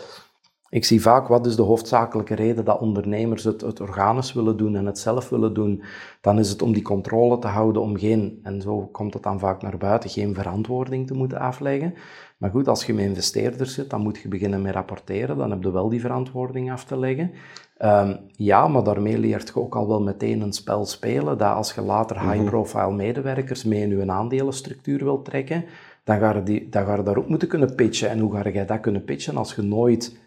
[0.69, 4.75] Ik zie vaak wat is de hoofdzakelijke reden dat ondernemers het, het organisch willen doen
[4.75, 5.83] en het zelf willen doen.
[6.21, 9.39] Dan is het om die controle te houden, om geen, en zo komt het dan
[9.39, 11.93] vaak naar buiten, geen verantwoording te moeten afleggen.
[12.37, 15.37] Maar goed, als je met investeerders zit, dan moet je beginnen met rapporteren.
[15.37, 17.31] Dan heb je wel die verantwoording af te leggen.
[17.77, 21.37] Ehm, ja, maar daarmee leert je ook al wel meteen een spel spelen.
[21.37, 22.31] Dat als je later mhm.
[22.31, 25.65] high-profile medewerkers mee in je aandelenstructuur wilt trekken,
[26.03, 28.09] dan ga, je die, dan ga je daar ook moeten kunnen pitchen.
[28.09, 30.17] En hoe ga jij dat kunnen pitchen als je nooit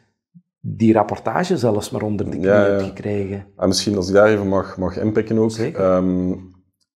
[0.60, 3.46] die rapportage zelfs maar onder de knie hebt gekregen?
[3.56, 5.58] En misschien als ik daar even mag, mag inpikken ook.
[5.78, 6.50] Um,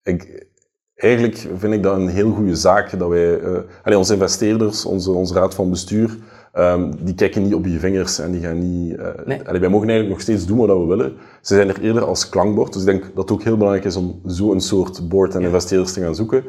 [0.04, 0.48] ik,
[0.96, 3.40] eigenlijk vind ik dat een heel goede zaak dat wij,
[3.86, 6.18] uh, onze investeerders, onze, onze raad van bestuur,
[6.54, 8.98] um, die kijken niet op je vingers en die gaan niet...
[8.98, 9.42] Uh, nee.
[9.44, 11.14] wij mogen eigenlijk nog steeds doen wat we willen.
[11.42, 13.96] Ze zijn er eerder als klankbord, dus ik denk dat het ook heel belangrijk is
[13.96, 16.44] om zo'n soort board en investeerders te gaan zoeken.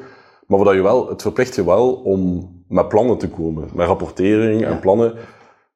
[0.47, 4.65] Maar wat je wel, het verplicht je wel om met plannen te komen, met rapportering
[4.65, 5.15] en plannen.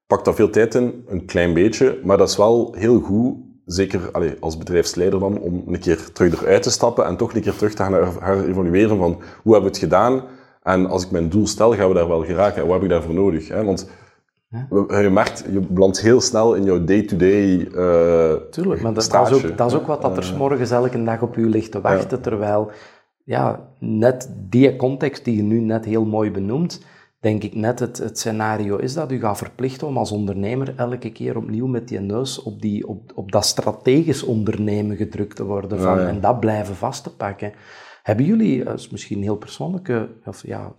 [0.07, 3.35] Pakt dat veel tijd in, een klein beetje, maar dat is wel heel goed
[3.66, 7.40] zeker allez, als bedrijfsleider dan, om een keer terug eruit te stappen en toch een
[7.40, 10.23] keer terug te gaan gaan evalueren van hoe hebben we het gedaan
[10.62, 12.88] en als ik mijn doel stel, gaan we daar wel geraken en wat heb ik
[12.88, 13.49] daarvoor nodig?
[13.49, 13.64] Hè?
[13.64, 13.90] Want
[14.88, 19.31] je merkt, je belandt heel snel in jouw day-to-day -day, uh, Tuurlijk, maar dat, dat,
[19.31, 21.71] is ook, dat is ook wat dat er uh, morgens elke dag op u ligt
[21.71, 22.71] te wachten, terwijl
[23.25, 26.85] ja, net die context die je nu net heel mooi benoemt,
[27.20, 31.12] denk ik net het, het scenario is dat u gaat verplichten om als ondernemer elke
[31.12, 35.81] keer opnieuw met die neus op, die, op, op dat strategisch ondernemen gedrukt te worden
[35.81, 37.52] van, en dat blijven vast te pakken.
[38.07, 40.72] Hebben jullie, dat is misschien een heel persoonlijke, of ja,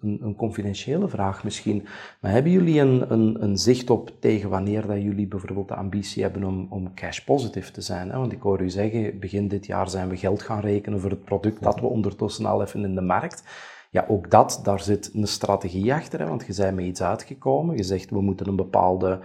[0.00, 1.86] een, een confidentiële vraag misschien,
[2.20, 6.22] maar hebben jullie een, een, een, zicht op tegen wanneer dat jullie bijvoorbeeld de ambitie
[6.22, 8.10] hebben om, om cash positive te zijn?
[8.10, 8.18] Hè?
[8.18, 11.24] Want ik hoor u zeggen, begin dit jaar zijn we geld gaan rekenen voor het
[11.24, 13.44] product dat we ondertussen al even in de markt.
[13.92, 16.26] Ja, ook dat, daar zit een strategie achter, hè?
[16.26, 17.76] want je bent met iets uitgekomen.
[17.76, 19.20] Je zegt, we moeten een bepaalde,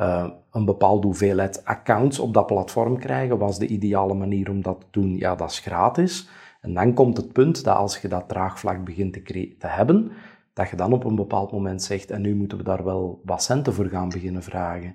[0.00, 3.38] uh, een bepaalde hoeveelheid accounts op dat platform krijgen.
[3.38, 5.16] Was de ideale manier om dat te doen?
[5.16, 6.28] Ja, dat is gratis.
[6.60, 9.22] En dan komt het punt dat als je dat draagvlak begint te,
[9.58, 10.10] te hebben,
[10.52, 13.42] dat je dan op een bepaald moment zegt, en nu moeten we daar wel wat
[13.42, 14.94] centen voor gaan beginnen vragen.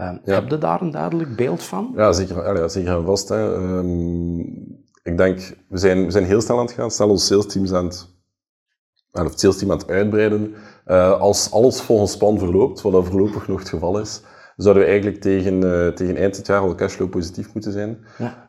[0.00, 1.92] Uh, Heb je daar een duidelijk beeld van?
[1.96, 3.28] Ja, zeker, ja, zeker en vast.
[3.28, 3.54] Hè.
[3.54, 4.38] Um,
[5.02, 6.90] ik denk, we zijn, we zijn heel snel aan het gaan.
[6.90, 8.18] Stel ons salesteam aan het
[9.12, 10.54] of het salesteam aan het uitbreiden.
[10.86, 14.22] Uh, als alles volgens plan verloopt, wat dat voorlopig nog het geval is,
[14.56, 17.98] zouden we eigenlijk tegen, uh, tegen eind dit jaar al cashflow positief moeten zijn.
[18.18, 18.48] Ja.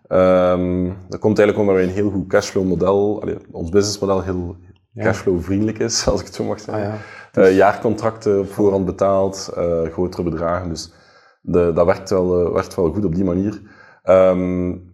[0.54, 4.56] Um, dat komt eigenlijk omdat wij een heel goed cashflow model, allee, ons businessmodel heel
[4.96, 6.92] cashflow vriendelijk is, als ik het zo mag zeggen.
[6.92, 6.98] Ah,
[7.32, 7.42] ja.
[7.42, 9.50] uh, jaarcontracten op voorhand betaald,
[9.92, 10.94] grotere bedragen, dus
[11.42, 13.62] de, dat werkt wel, werkt wel goed op die manier.
[14.04, 14.90] Um,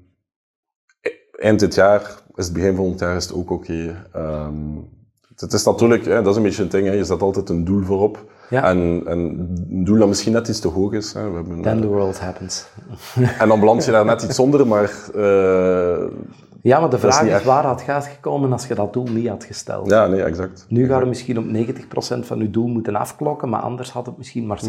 [1.31, 2.01] eind dit jaar
[2.35, 3.97] is het begin volgend jaar is het ook oké.
[4.11, 4.45] Okay.
[4.45, 4.89] Um,
[5.41, 7.65] het is natuurlijk, hè, dat is een beetje een ding, hè, je zet altijd een
[7.65, 8.25] doel voorop.
[8.49, 8.63] Ja.
[8.63, 9.17] En, en
[9.69, 11.13] een doel dat misschien net iets te hoog is.
[11.13, 11.29] Hè.
[11.29, 12.67] We hebben, Then the world happens.
[13.39, 14.91] en dan beland je daar net iets onder, maar...
[15.15, 16.07] Uh,
[16.61, 19.27] ja, maar de vraag is, is waar had gaat gekomen als je dat doel niet
[19.27, 19.89] had gesteld.
[19.89, 20.65] Ja, nee, exact.
[20.69, 24.17] Nu ga je misschien op 90% van je doel moeten afklokken, maar anders had het
[24.17, 24.63] misschien maar 60%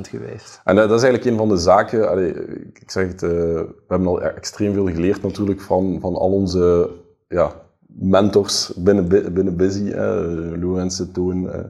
[0.00, 0.60] geweest.
[0.64, 2.34] En dat is eigenlijk een van de zaken, allee,
[2.72, 6.90] ik zeg het, uh, we hebben al extreem veel geleerd natuurlijk van, van al onze
[7.28, 7.52] ja,
[7.86, 11.60] mentors binnen, binnen Busy, eh, Lorenz Toon eh,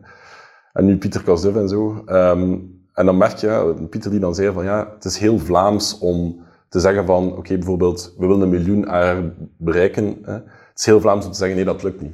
[0.72, 2.05] en nu Pieter Kasduv en zo.
[2.07, 5.98] Um, en dan merk je, Pieter die dan zei van ja, het is heel Vlaams
[5.98, 9.22] om te zeggen van oké, okay, bijvoorbeeld, we willen een miljoen jaar
[9.57, 10.18] bereiken.
[10.22, 10.33] Hè.
[10.33, 12.12] Het is heel Vlaams om te zeggen nee, dat lukt niet.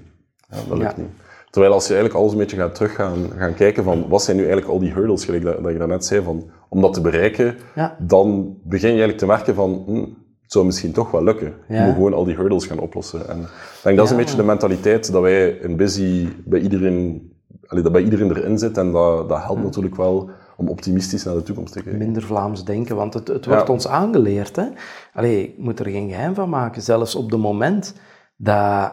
[0.49, 1.09] Ja, dat lukt niet.
[1.51, 4.37] Terwijl als je eigenlijk alles een beetje gaat terug gaan, gaan kijken van wat zijn
[4.37, 7.01] nu eigenlijk al die hurdles, gelijk dat, dat je daarnet zei, van, om dat te
[7.01, 7.97] bereiken, ja.
[7.99, 10.05] dan begin je eigenlijk te merken van hm,
[10.51, 11.55] het zou misschien toch wel lukken.
[11.69, 11.87] Ja.
[11.87, 13.29] We gewoon al die hurdles gaan oplossen.
[13.29, 13.49] En ik
[13.83, 17.33] denk dat is een beetje de mentaliteit dat wij in Busy bij iedereen,
[17.67, 18.77] allee, dat bij iedereen erin zit.
[18.77, 21.99] En dat, dat helpt natuurlijk wel om optimistisch naar de toekomst te kijken.
[21.99, 24.57] Minder Vlaams denken, want het, het wordt ons aangeleerd.
[24.57, 24.65] Hè?
[25.13, 26.83] Allee, ik moet er geen geheim van maken.
[26.83, 27.95] Zelfs op het moment
[28.37, 28.93] dat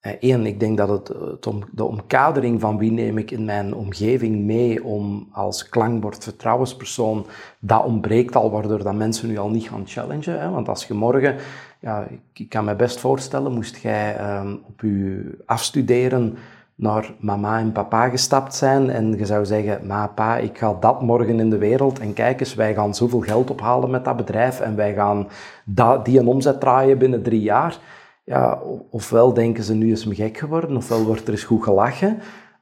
[0.00, 4.44] Eén, ik denk dat het, om, de omkadering van wie neem ik in mijn omgeving
[4.44, 7.26] mee om als klankbord vertrouwenspersoon,
[7.58, 10.40] dat ontbreekt al, waardoor dat mensen nu al niet gaan challengen.
[10.40, 10.50] Hè?
[10.50, 11.36] Want als je morgen,
[11.80, 16.36] ja, ik, kan me best voorstellen, moest jij um, op je afstuderen
[16.74, 21.02] naar mama en papa gestapt zijn en je zou zeggen, ma, pa, ik ga dat
[21.02, 24.60] morgen in de wereld en kijk eens, wij gaan zoveel geld ophalen met dat bedrijf
[24.60, 25.28] en wij gaan
[25.64, 27.78] dat, die een omzet draaien binnen drie jaar
[28.26, 32.18] ja, ofwel denken ze nu is me gek geworden, ofwel wordt er eens goed gelachen.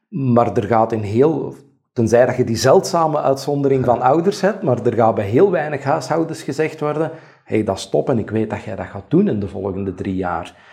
[0.09, 1.55] Maar er gaat in heel,
[1.92, 5.83] tenzij dat je die zeldzame uitzondering van ouders hebt, maar er gaat bij heel weinig
[5.83, 7.11] huishoudens gezegd worden,
[7.44, 9.94] hé, hey, dat stop en ik weet dat jij dat gaat doen in de volgende
[9.94, 10.72] drie jaar.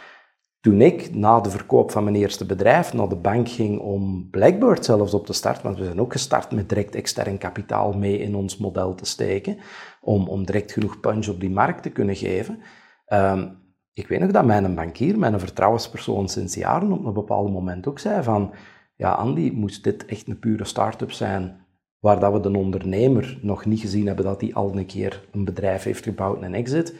[0.61, 4.85] toen ik na de verkoop van mijn eerste bedrijf naar de bank ging om Blackbird
[4.85, 8.35] zelfs op te starten, want we zijn ook gestart met direct extern kapitaal mee in
[8.35, 9.57] ons model te steken,
[10.01, 12.59] om, om direct genoeg punch op die markt te kunnen geven.
[13.05, 13.47] Ehm,
[13.93, 17.99] ik weet nog dat mijn bankier, mijn vertrouwenspersoon sinds jaren, op een bepaald moment ook
[17.99, 18.51] zei van,
[18.95, 21.65] ja Andy, moest dit echt een pure start-up zijn,
[21.99, 25.45] waar dat we de ondernemer nog niet gezien hebben dat hij al een keer een
[25.45, 26.95] bedrijf heeft gebouwd en een exit,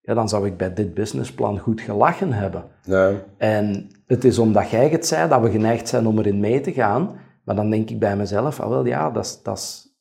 [0.00, 2.64] ja, dan zou ik bij dit businessplan goed gelachen hebben.
[2.82, 3.12] Ja.
[3.36, 6.72] En het is omdat jij het zei dat we geneigd zijn om erin mee te
[6.72, 9.94] gaan, maar dan denk ik bij mezelf, ah, wel ja, dat is, dat is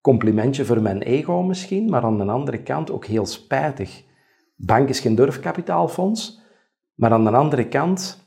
[0.00, 4.04] complimentje voor mijn ego misschien, maar aan de andere kant ook heel spijtig.
[4.64, 6.40] Bank is geen durfkapitaalfonds,
[6.94, 8.26] maar aan de andere kant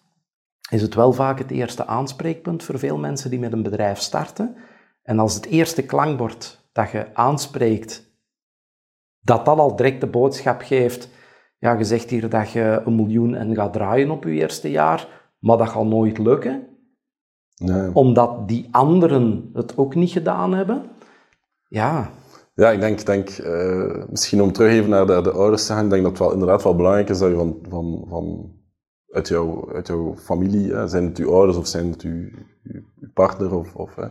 [0.69, 4.55] is het wel vaak het eerste aanspreekpunt voor veel mensen die met een bedrijf starten.
[5.03, 8.17] En als het eerste klankbord dat je aanspreekt,
[9.19, 11.09] dat dat al direct de boodschap geeft,
[11.57, 15.07] ja, je zegt hier dat je een miljoen en gaat draaien op je eerste jaar,
[15.39, 16.67] maar dat gaat nooit lukken.
[17.55, 17.93] Nee.
[17.93, 20.85] Omdat die anderen het ook niet gedaan hebben.
[21.67, 22.09] Ja.
[22.55, 25.83] Ja, ik denk, denk uh, misschien om terug even naar de, de ouders te gaan,
[25.83, 28.53] ik denk dat het wel inderdaad wel belangrijk is dat je van, van, van
[29.09, 32.29] uit, jouw, uit jouw familie, hè, zijn het uw ouders of zijn het uw,
[32.63, 34.07] uw partner, of, of hè,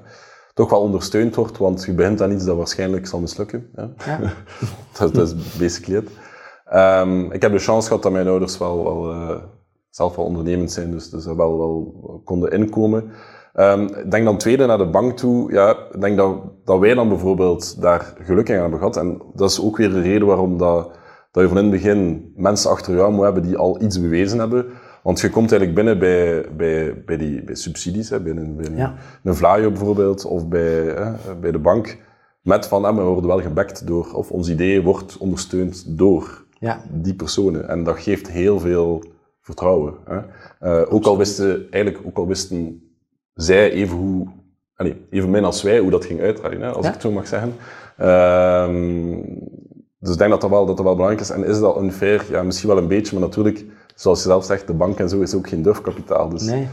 [0.54, 3.70] toch wel ondersteund wordt, want je begint aan iets dat waarschijnlijk zal mislukken.
[3.74, 3.82] Hè.
[3.82, 4.32] Ja.
[4.98, 6.10] dat, dat, is basically het.
[6.74, 9.42] Um, ik heb de chance gehad dat mijn ouders wel, wel uh,
[9.90, 13.12] zelf wel ondernemend zijn, dus, dus wel, wel konden inkomen.
[13.56, 15.52] Um, ik denk dan tweede naar de bank toe.
[15.52, 18.96] Ja, ik denk dat, dat wij dan bijvoorbeeld daar geluk in hebben gehad.
[18.96, 20.90] En dat is ook weer de reden waarom dat,
[21.30, 24.38] dat je van in het begin mensen achter jou moet hebben die al iets bewezen
[24.38, 24.66] hebben.
[25.02, 28.66] Want je komt eigenlijk binnen bij, bij, bij, die, bij subsidies, hè, bij, een, bij
[28.66, 31.98] een, een Vlaio bijvoorbeeld, of bij, hè, bij de bank,
[32.42, 36.80] met van, hè, we worden wel gebackt door, of ons idee wordt ondersteund door ja.
[36.90, 37.68] die personen.
[37.68, 39.04] En dat geeft heel veel
[39.40, 39.94] vertrouwen.
[40.04, 40.18] Hè.
[40.62, 42.83] Uh, ook al wisten, eigenlijk, ook al wisten
[43.34, 44.26] zij even hoe,
[44.76, 47.26] allez, even min als wij, hoe dat ging uitdraaien, hè, als ik het zo mag
[47.26, 47.54] zeggen.
[47.98, 48.68] Uh,
[49.98, 51.30] dus ik denk dat dat, wel, dat dat wel belangrijk is.
[51.30, 52.24] En is dat unfair?
[52.30, 55.20] Ja, misschien wel een beetje, maar natuurlijk, zoals je zelf zegt, de bank en zo
[55.20, 56.28] is ook geen durfkapitaal.
[56.28, 56.68] Dus, nee.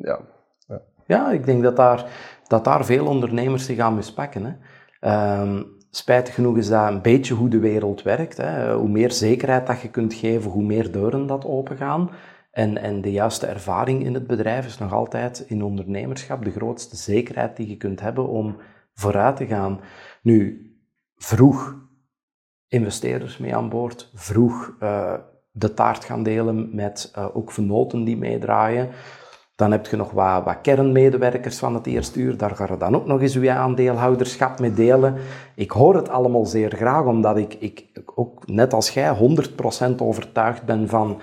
[0.00, 0.20] Ja.
[0.66, 0.80] ja.
[1.06, 2.06] Ja, ik denk dat daar,
[2.46, 4.58] dat daar veel ondernemers zich aan mispakken.
[5.00, 5.40] Hè.
[5.42, 8.36] Um, spijtig genoeg is dat een beetje hoe de wereld werkt.
[8.36, 8.74] Hè.
[8.74, 12.10] Hoe meer zekerheid dat je kunt geven, hoe meer deuren dat opengaan.
[12.52, 16.96] En, en de juiste ervaring in het bedrijf is nog altijd in ondernemerschap de grootste
[16.96, 18.56] zekerheid die je kunt hebben om
[18.94, 19.80] vooruit te gaan.
[20.22, 20.70] Nu,
[21.16, 21.76] vroeg
[22.68, 25.14] investeerders mee aan boord, vroeg uh,
[25.50, 28.88] de taart gaan delen met uh, ook vernoten die meedraaien.
[29.54, 32.96] Dan heb je nog wat, wat, kernmedewerkers van het eerste uur, daar ga je dan
[32.96, 35.14] ook nog eens je aandeelhouderschap mee delen.
[35.54, 39.16] Ik hoor het allemaal zeer graag, omdat ik, ik ook net als jij
[39.92, 41.20] 100% overtuigd ben van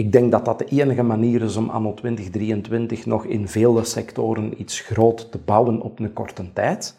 [0.00, 4.60] ik denk dat dat de enige manier is om anno 2023 nog in vele sectoren
[4.60, 6.98] iets groot te bouwen op een korte tijd.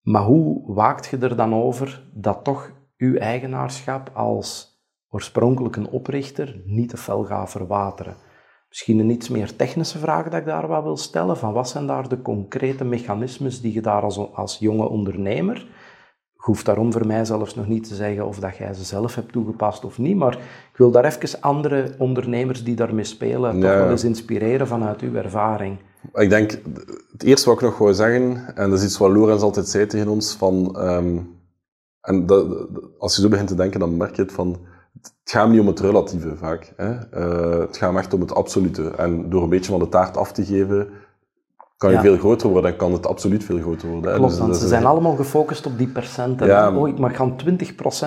[0.00, 6.88] Maar hoe waakt je er dan over dat toch uw eigenaarschap als oorspronkelijke oprichter niet
[6.88, 8.16] te fel gaat verwateren?
[8.68, 11.36] Misschien een iets meer technische vraag dat ik daar wel wil stellen.
[11.36, 15.66] Van wat zijn daar de concrete mechanismes die je daar als, als jonge ondernemer
[16.48, 19.32] hoeft daarom voor mij zelfs nog niet te zeggen of dat jij ze zelf hebt
[19.32, 20.32] toegepast of niet, maar
[20.72, 25.14] ik wil daar even andere ondernemers die daarmee spelen toch wel eens inspireren vanuit uw
[25.14, 25.78] ervaring.
[26.12, 26.50] Ik denk,
[27.12, 29.86] het eerste wat ik nog wil zeggen, en dat is iets wat Lorenz altijd zei
[29.86, 31.36] tegen ons, van, um,
[32.00, 32.46] en dat,
[32.98, 34.58] als je zo begint te denken, dan merk je het van,
[35.02, 36.72] het gaat niet om het relatieve vaak.
[36.76, 36.90] Hè?
[36.90, 38.90] Uh, het gaat echt om het absolute.
[38.90, 40.88] En door een beetje van de taart af te geven,
[41.78, 44.14] kan je veel groter worden en kan het absoluut veel groter worden.
[44.14, 46.46] Klopt, dus, want ze zijn allemaal gefocust op die procenten.
[46.46, 47.36] Ja, oh, ik mag gaan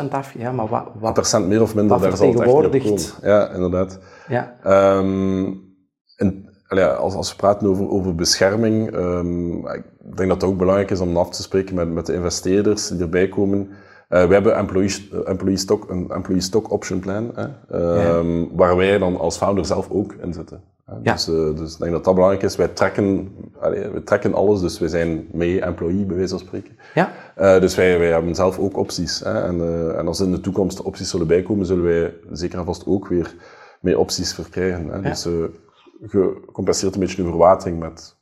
[0.07, 0.33] 20% af.
[0.37, 3.99] Ja, maar wat, wat, procent meer of minder, daar zal het echt niet Ja, inderdaad.
[4.27, 4.55] Ja.
[4.97, 5.69] Um,
[6.15, 6.49] en,
[6.97, 9.83] als, als we praten over, over bescherming, um, ik
[10.15, 13.01] denk dat het ook belangrijk is om af te spreken met, met de investeerders die
[13.01, 13.69] erbij komen.
[14.11, 17.45] Uh, we hebben employee, employee stock, een employee stock option plan, hè,
[17.77, 18.23] ja.
[18.51, 20.61] waar wij dan als founder zelf ook in zitten.
[21.03, 21.13] Ja.
[21.13, 22.55] Dus, uh, dus ik denk dat dat belangrijk is.
[22.55, 26.77] Wij trekken, allee, wij trekken alles, dus wij zijn mee employee, bij wijze van spreken.
[26.93, 27.11] Ja.
[27.39, 29.19] Uh, dus wij, wij hebben zelf ook opties.
[29.19, 29.41] Hè.
[29.41, 32.85] En, uh, en als in de toekomst opties zullen bijkomen, zullen wij zeker en vast
[32.85, 33.35] ook weer
[33.81, 34.87] mee opties verkrijgen.
[34.87, 34.95] Hè.
[34.95, 35.01] Ja.
[35.01, 35.23] Dus
[36.11, 38.15] je compenseert een beetje de verwatering met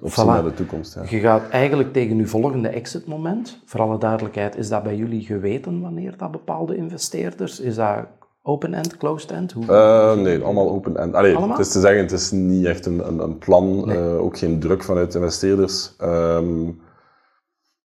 [0.00, 0.26] opties voilà.
[0.26, 0.94] naar de toekomst.
[0.94, 1.02] Ja.
[1.08, 3.62] Je gaat eigenlijk tegen je volgende exit moment.
[3.64, 8.06] Voor alle duidelijkheid, is dat bij jullie geweten wanneer dat bepaalde investeerders, is dat
[8.46, 9.52] Open-end, closed-end?
[9.52, 9.64] Hoe...
[9.64, 11.14] Uh, nee, allemaal open-end.
[11.14, 13.96] Allee, het is te zeggen, het is niet echt een, een, een plan, nee.
[13.96, 15.94] uh, ook geen druk vanuit investeerders.
[16.02, 16.80] Um,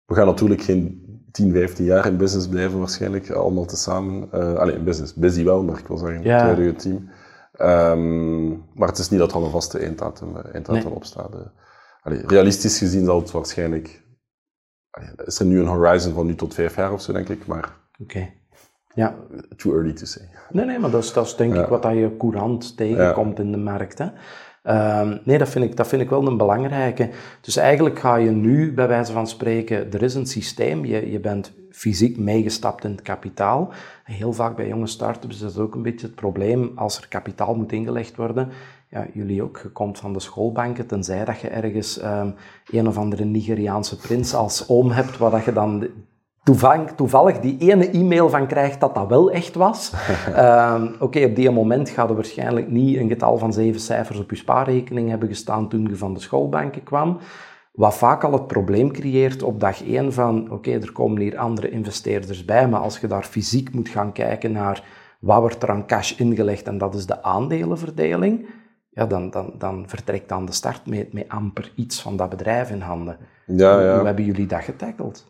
[0.06, 4.30] we gaan natuurlijk geen 10, 15 jaar in business blijven waarschijnlijk, allemaal tezamen.
[4.34, 6.34] Uh, allee, in business, busy wel, maar ik wil zeggen, Ja.
[6.34, 7.10] het huidige team.
[7.52, 10.96] Ehm, maar het is niet dat er al een vaste einddatum, eh, einddatum Nee.
[10.96, 11.32] op staat.
[12.06, 14.04] Allee, realistisch gezien zal het waarschijnlijk...
[14.90, 17.46] allee, is er nu een horizon van nu tot vijf jaar of zo, denk ik,
[17.46, 18.30] maar Oké.
[18.94, 19.16] Ja.
[19.56, 20.30] too early to say.
[20.50, 23.52] Nee, nee, maar dat is, dat is denk ik wat dat je courant tegenkomt in
[23.52, 23.98] de markt.
[23.98, 24.08] Hè.
[24.64, 27.10] Ehm, nee, dat vind, ik, dat vind ik wel een belangrijke.
[27.42, 31.20] Dus eigenlijk ga je nu, bij wijze van spreken, er is een systeem, je, je
[31.20, 33.74] bent fysiek meegestapt in het kapitaal.
[34.04, 37.56] Heel vaak bij jonge start-ups is dat ook een beetje het probleem, als er kapitaal
[37.56, 38.50] moet ingelegd worden.
[38.96, 42.30] Ja, jullie ook, je komt van de schoolbanken, tenzij dat je ergens ehm,
[42.72, 45.88] een of andere Nigeriaanse prins als oom hebt, waar dat je dan
[46.96, 49.94] toevallig, die ene e-mail van krijgt dat dat wel echt was.
[50.36, 54.30] Ehm, Oké, op die moment gaat er waarschijnlijk niet een getal van zeven cijfers op
[54.30, 57.18] je spaarrekening hebben gestaan toen je van de schoolbanken kwam.
[57.72, 61.70] Wat vaak al het probleem creëert op dag één van, oké, er komen hier andere
[61.70, 64.84] investeerders bij, maar als je daar fysiek moet gaan kijken naar
[65.20, 68.48] wat wordt er aan cash ingelegd en dat is de aandelenverdeling,
[68.96, 72.70] ja, dan, dan, dan vertrekt aan de start met, met amper iets van dat bedrijf
[72.70, 73.18] in handen.
[73.46, 74.06] Ja, Hoe ja.
[74.06, 75.26] hebben jullie dat getackled?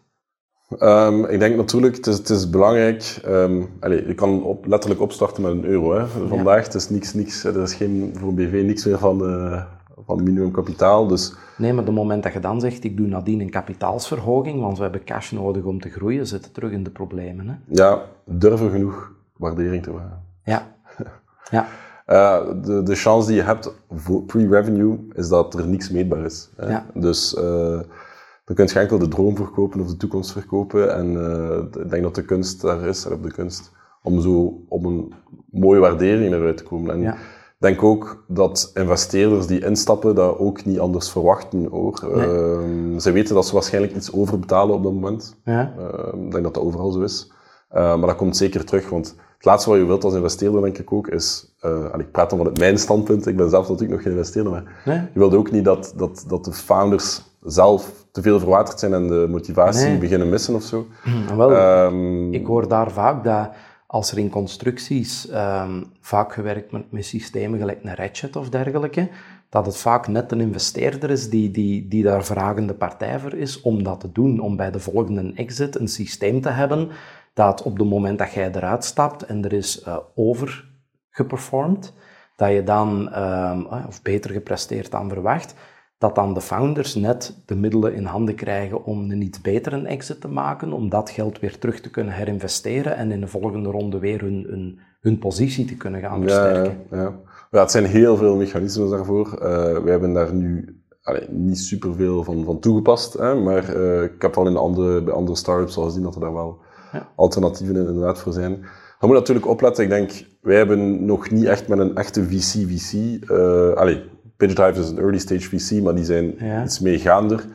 [0.77, 3.19] Ehm, ik denk natuurlijk, het is, het is belangrijk.
[3.23, 5.93] ehm allez, je kan op, letterlijk opstarten met een euro.
[5.97, 6.07] Hè.
[6.07, 9.63] Vandaag het is niks, niks, er is geen, voor een BV niks meer van, de,
[10.05, 11.07] van minimumkapitaal.
[11.07, 14.61] Dus Nee, maar op het moment dat je dan zegt, ik doe nadien een kapitaalsverhoging,
[14.61, 17.47] want we hebben cash nodig om te groeien, zitten terug in de problemen.
[17.47, 17.55] Hè?
[17.67, 20.23] ja, durven genoeg waardering te vragen.
[20.43, 20.73] Ja.
[21.51, 21.67] Ja.
[22.05, 26.49] Eh, de, de chance die je hebt voor pre-revenue is dat er niks meetbaar is.
[26.55, 26.69] Hè.
[26.69, 26.85] Ja.
[26.93, 27.79] Dus eh,
[28.45, 30.95] dan kun je enkel de droom verkopen of de toekomst verkopen.
[30.95, 33.71] En eh, ik denk dat de kunst daar is, op de kunst,
[34.03, 35.13] om zo op een
[35.51, 36.93] mooie waardering eruit te komen.
[36.93, 37.13] En Ja.
[37.13, 37.19] ik
[37.57, 41.65] denk ook dat investeerders die instappen dat ook niet anders verwachten.
[41.65, 41.99] Hoor.
[42.15, 42.27] Nee.
[42.27, 45.35] Ehm, ze weten dat ze waarschijnlijk iets overbetalen op dat moment.
[45.45, 45.73] Ja.
[45.79, 47.31] Uh, ik denk dat dat overal zo is.
[47.69, 49.15] Maar dat komt zeker terug, want
[49.45, 51.53] het laatste wat je wilt als investeerder, denk ik ook, is...
[51.65, 54.63] Uh, ik praat dan vanuit mijn standpunt, ik ben zelf natuurlijk nog geen investeerder, maar
[54.85, 54.97] Nee.
[54.97, 59.07] je wilt ook niet dat, dat, dat de founders zelf te veel verwaterd zijn en
[59.07, 59.97] de motivatie Nee.
[59.97, 60.87] beginnen missen of zo.
[61.27, 63.49] En wel, Ehm, ik hoor daar vaak dat
[63.87, 69.09] als er in constructies ehm, vaak gewerkt wordt met systemen gelijk een Ratchet of dergelijke,
[69.49, 73.61] dat het vaak net een investeerder is die, die, die daar vragende partij voor is
[73.61, 76.89] om dat te doen, om bij de volgende exit een systeem te hebben
[77.35, 81.93] dat op het moment dat jij eruit stapt en er is overgeperformed,
[82.35, 85.55] dat je dan, ehm, eh, of beter gepresteerd dan verwacht,
[85.97, 90.21] dat dan de founders net de middelen in handen krijgen om een iets betere exit
[90.21, 93.99] te maken, om dat geld weer terug te kunnen herinvesteren en in de volgende ronde
[93.99, 96.77] weer hun, hun, hun positie te kunnen gaan versterken.
[96.91, 97.13] ja, ja.
[97.51, 99.27] ja, het zijn heel veel mechanismes daarvoor.
[99.33, 99.39] Uh,
[99.83, 104.37] wij hebben daar nu allee, niet superveel van, van toegepast, hè, maar uh, ik heb
[104.37, 106.63] al in andere, bij andere startups al gezien dat er daar wel
[106.95, 107.07] Ja.
[107.15, 108.51] alternatieven inderdaad voor zijn.
[108.99, 112.93] Je moet natuurlijk opletten, ik denk, wij hebben nog niet echt met een echte VC-VC,
[113.31, 114.03] uh, allee,
[114.37, 116.63] PitchDrive is een early stage VC, maar die zijn Ja.
[116.63, 117.45] iets meegaander.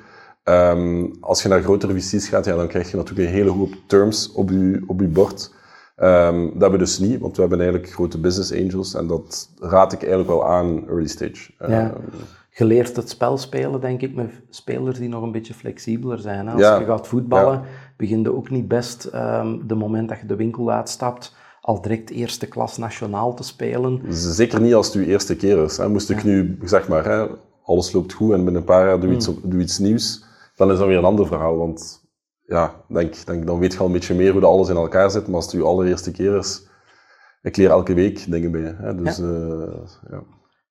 [0.45, 3.73] Um, als je naar grotere VC's gaat, ja, dan krijg je natuurlijk een hele hoop
[3.87, 5.53] terms op je, op je bord.
[5.97, 9.51] Um, dat hebben we dus niet, want we hebben eigenlijk grote business angels en dat
[9.59, 11.51] raad ik eigenlijk wel aan early stage.
[11.59, 11.87] Ja.
[11.87, 11.93] Um,
[12.51, 16.47] Je leert het spel spelen, denk ik, met spelers die nog een beetje flexibeler zijn.
[16.47, 16.53] Hè?
[16.53, 16.79] Als Ja.
[16.79, 17.63] je gaat voetballen,
[18.01, 18.07] Ja.
[18.07, 22.11] begin je ook niet best, ehm de moment dat je de winkel uitstapt, al direct
[22.11, 24.03] eerste klas nationaal te spelen.
[24.09, 25.77] Zeker niet als het uw eerste keer is.
[25.77, 25.89] Hè.
[25.89, 27.27] Moest ik nu, zeg maar, hè,
[27.63, 30.25] alles loopt goed en binnen een paar jaar doe iets, op- doe iets nieuws,
[30.57, 31.57] dan is dat weer een ander verhaal.
[31.57, 32.09] Want
[32.47, 35.11] ja, denk, denk, dan weet je al een beetje meer hoe dat alles in elkaar
[35.11, 35.27] zit.
[35.27, 36.69] Maar als het uw allereerste keer is,
[37.43, 38.75] ik leer elke week dingen bij.
[38.79, 38.95] Hè.
[38.95, 39.89] Dus, ja.
[40.11, 40.23] ja.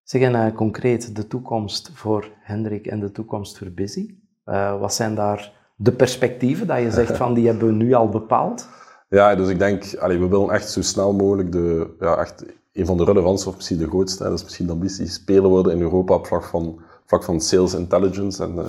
[0.04, 4.16] Zeg en uh, concreet de toekomst voor Hendrik en de toekomst voor Busy.
[4.46, 8.10] Uh, wat zijn daar de perspectieven dat je zegt van die hebben we nu al
[8.10, 8.68] bepaald?
[9.10, 12.98] Ja, dus ik denk, we willen echt zo snel mogelijk de, ja, echt een van
[12.98, 16.14] de relevantste, of misschien de grootste, dat is misschien de ambitie, speler worden in Europa
[16.14, 18.64] op vlak van, vlak van sales intelligence en uh,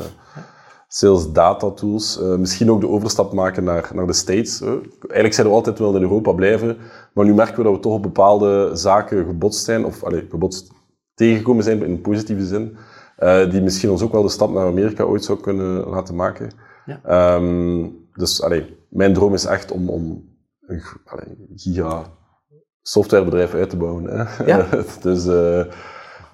[0.88, 2.20] sales data tools.
[2.20, 4.60] Uh, misschien ook de overstap maken naar, naar de States.
[4.60, 6.76] Eigenlijk zijn we altijd wel in Europa blijven,
[7.14, 10.70] maar nu merken we dat we toch op bepaalde zaken gebotst zijn, of allee, gebotst
[11.14, 12.76] tegengekomen zijn in positieve zin,
[13.18, 16.68] uh, die misschien ons ook wel de stap naar Amerika ooit zou kunnen laten maken.
[16.86, 17.34] Ja.
[17.34, 20.28] Um, dus allee, mijn droom is echt om, om
[20.66, 20.82] een
[21.54, 22.04] giga
[22.82, 24.04] softwarebedrijf uit te bouwen.
[24.04, 24.44] Hè?
[24.44, 24.66] Ja.
[25.02, 25.64] dus, uh,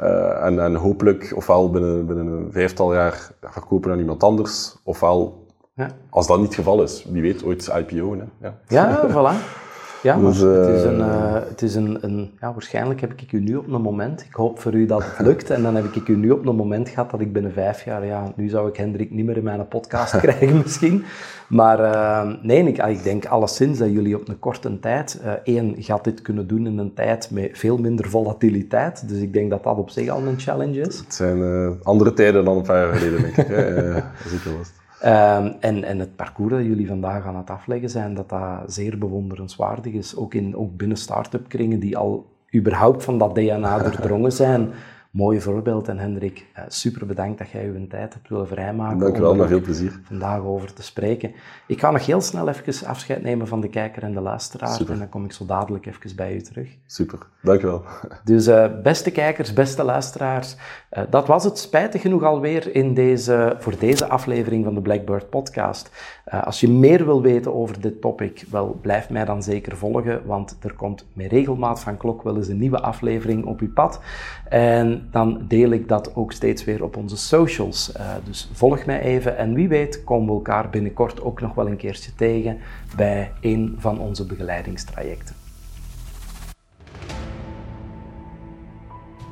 [0.01, 5.47] uh, en, en hopelijk, ofwel binnen, binnen een vijftal jaar verkopen aan iemand anders, ofwel,
[5.75, 5.89] ja.
[6.11, 8.17] als dat niet het geval is, wie weet, ooit IPO.
[8.17, 8.25] Hè?
[8.41, 9.35] Ja, ja voilà.
[10.07, 13.41] Ja, dus, het is, een, uh, het is een, een, ja, waarschijnlijk heb ik u
[13.41, 16.09] nu op een moment, ik hoop voor u dat het lukt, en dan heb ik
[16.09, 18.77] u nu op een moment gehad dat ik binnen vijf jaar, ja, nu zou ik
[18.77, 21.05] Hendrik niet meer in mijn podcast krijgen misschien,
[21.49, 26.05] maar uh, nee, ik, ik denk alleszins dat jullie op een korte tijd, één, gaat
[26.05, 29.77] dit kunnen doen in een tijd met veel minder volatiliteit, dus ik denk dat dat
[29.77, 30.99] op zich al een challenge is.
[30.99, 33.47] Het zijn andere tijden dan een paar jaar geleden, denk ik.
[34.31, 38.29] Zeker was Ehm, en, en het parcours dat jullie vandaag aan het afleggen zijn, dat
[38.29, 40.17] dat zeer bewonderenswaardig is.
[40.17, 44.71] Ook, in, ook binnen start-up kringen die al überhaupt van dat DNA doordrongen zijn.
[45.17, 45.89] Mooi voorbeeld.
[45.89, 48.99] En Hendrik, eh, super bedankt dat jij uw tijd hebt willen vrijmaken.
[48.99, 50.01] Dank je wel, met veel plezier.
[50.03, 51.33] Vandaag over te spreken.
[51.67, 54.75] Ik ga nog heel snel even afscheid nemen van de kijker en de luisteraar.
[54.75, 54.93] Super.
[54.93, 56.69] En dan kom ik zo dadelijk even bij u terug.
[56.87, 57.85] Super, dank je wel.
[58.25, 60.57] Dus uh, beste kijkers, beste luisteraars,
[60.93, 65.31] uh, dat was het spijtig genoeg alweer in deze, voor deze aflevering van de Blackbird
[65.31, 65.91] podcast.
[66.35, 70.27] Uh, als je meer wil weten over dit topic, wel, blijf mij dan zeker volgen,
[70.27, 74.01] want er komt met regelmaat van klok wel eens een nieuwe aflevering op uw pad.
[74.49, 77.93] En dan deel ik dat ook steeds weer op onze socials.
[77.97, 81.67] Uh, dus volg mij even en wie weet komen we elkaar binnenkort ook nog wel
[81.67, 82.59] een keertje tegen
[82.97, 85.35] bij een van onze begeleidingstrajecten.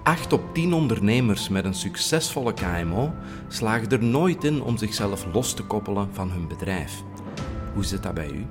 [0.05, 3.13] 8 op 10 ondernemers met een succesvolle KMO
[3.49, 7.03] slagen er nooit in om zichzelf los te koppelen van hun bedrijf.
[7.75, 8.47] Hoe zit dat bij u?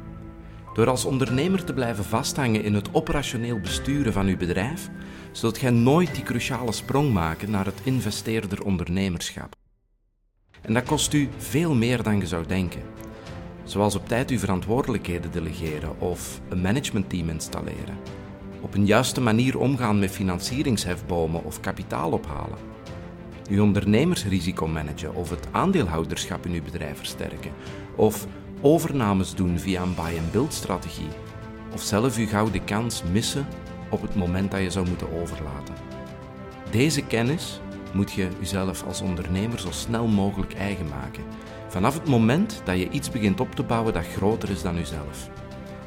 [0.74, 4.90] Door als ondernemer te blijven vasthangen in het operationeel besturen van uw bedrijf,
[5.34, 9.56] zult gij nooit die cruciale sprong maken naar het investeerder ondernemerschap.
[10.62, 12.82] En dat kost u veel meer dan je zou denken.
[13.64, 17.98] Zoals op tijd uw verantwoordelijkheden delegeren of een managementteam installeren.
[18.62, 22.58] Op een juiste manier omgaan met financieringshefbomen of kapitaal ophalen.
[23.50, 27.52] Uw ondernemersrisico managen of het aandeelhouderschap in uw bedrijf versterken.
[27.96, 28.28] Of
[28.62, 31.10] overnames doen via een buy-and-build strategie.
[31.74, 33.48] Of zelf uw gouden kans missen
[33.94, 35.76] op het moment dat je zou moeten overlaten.
[36.72, 37.60] Deze kennis
[37.94, 41.24] moet je jezelf als ondernemer zo snel mogelijk eigen maken.
[41.68, 45.30] Vanaf het moment dat je iets begint op te bouwen dat groter is dan jezelf.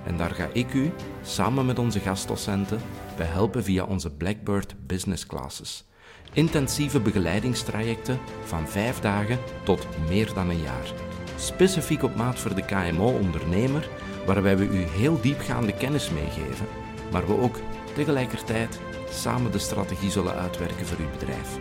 [0.05, 0.93] En daar ga ik u,
[1.23, 2.81] samen met onze gastdocenten,
[3.17, 5.85] bij helpen via onze Blackbird Business Classes.
[6.33, 10.93] Intensieve begeleidingstrajecten van vijf dagen tot meer dan een jaar.
[11.37, 13.89] Specifiek op maat voor de KMO-ondernemer,
[14.27, 16.67] waarbij we u heel diepgaande kennis meegeven,
[17.13, 17.57] maar we ook
[17.97, 18.81] tegelijkertijd
[19.11, 21.59] samen de strategie zullen uitwerken voor uw bedrijf.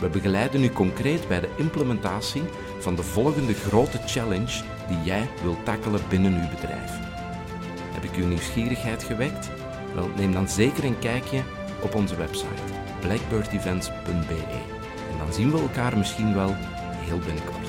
[0.00, 2.42] We begeleiden u concreet bij de implementatie
[2.78, 6.90] van de volgende grote challenge die jij wilt tackelen binnen uw bedrijf.
[7.94, 9.50] Heb ik uw nieuwsgierigheid gewekt?
[9.94, 11.42] Wel, neem dan zeker een kijkje
[11.82, 12.62] op onze website
[13.00, 14.44] blackbirdevents.be
[15.10, 16.54] en dan zien we elkaar misschien wel
[17.06, 17.65] heel binnenkort.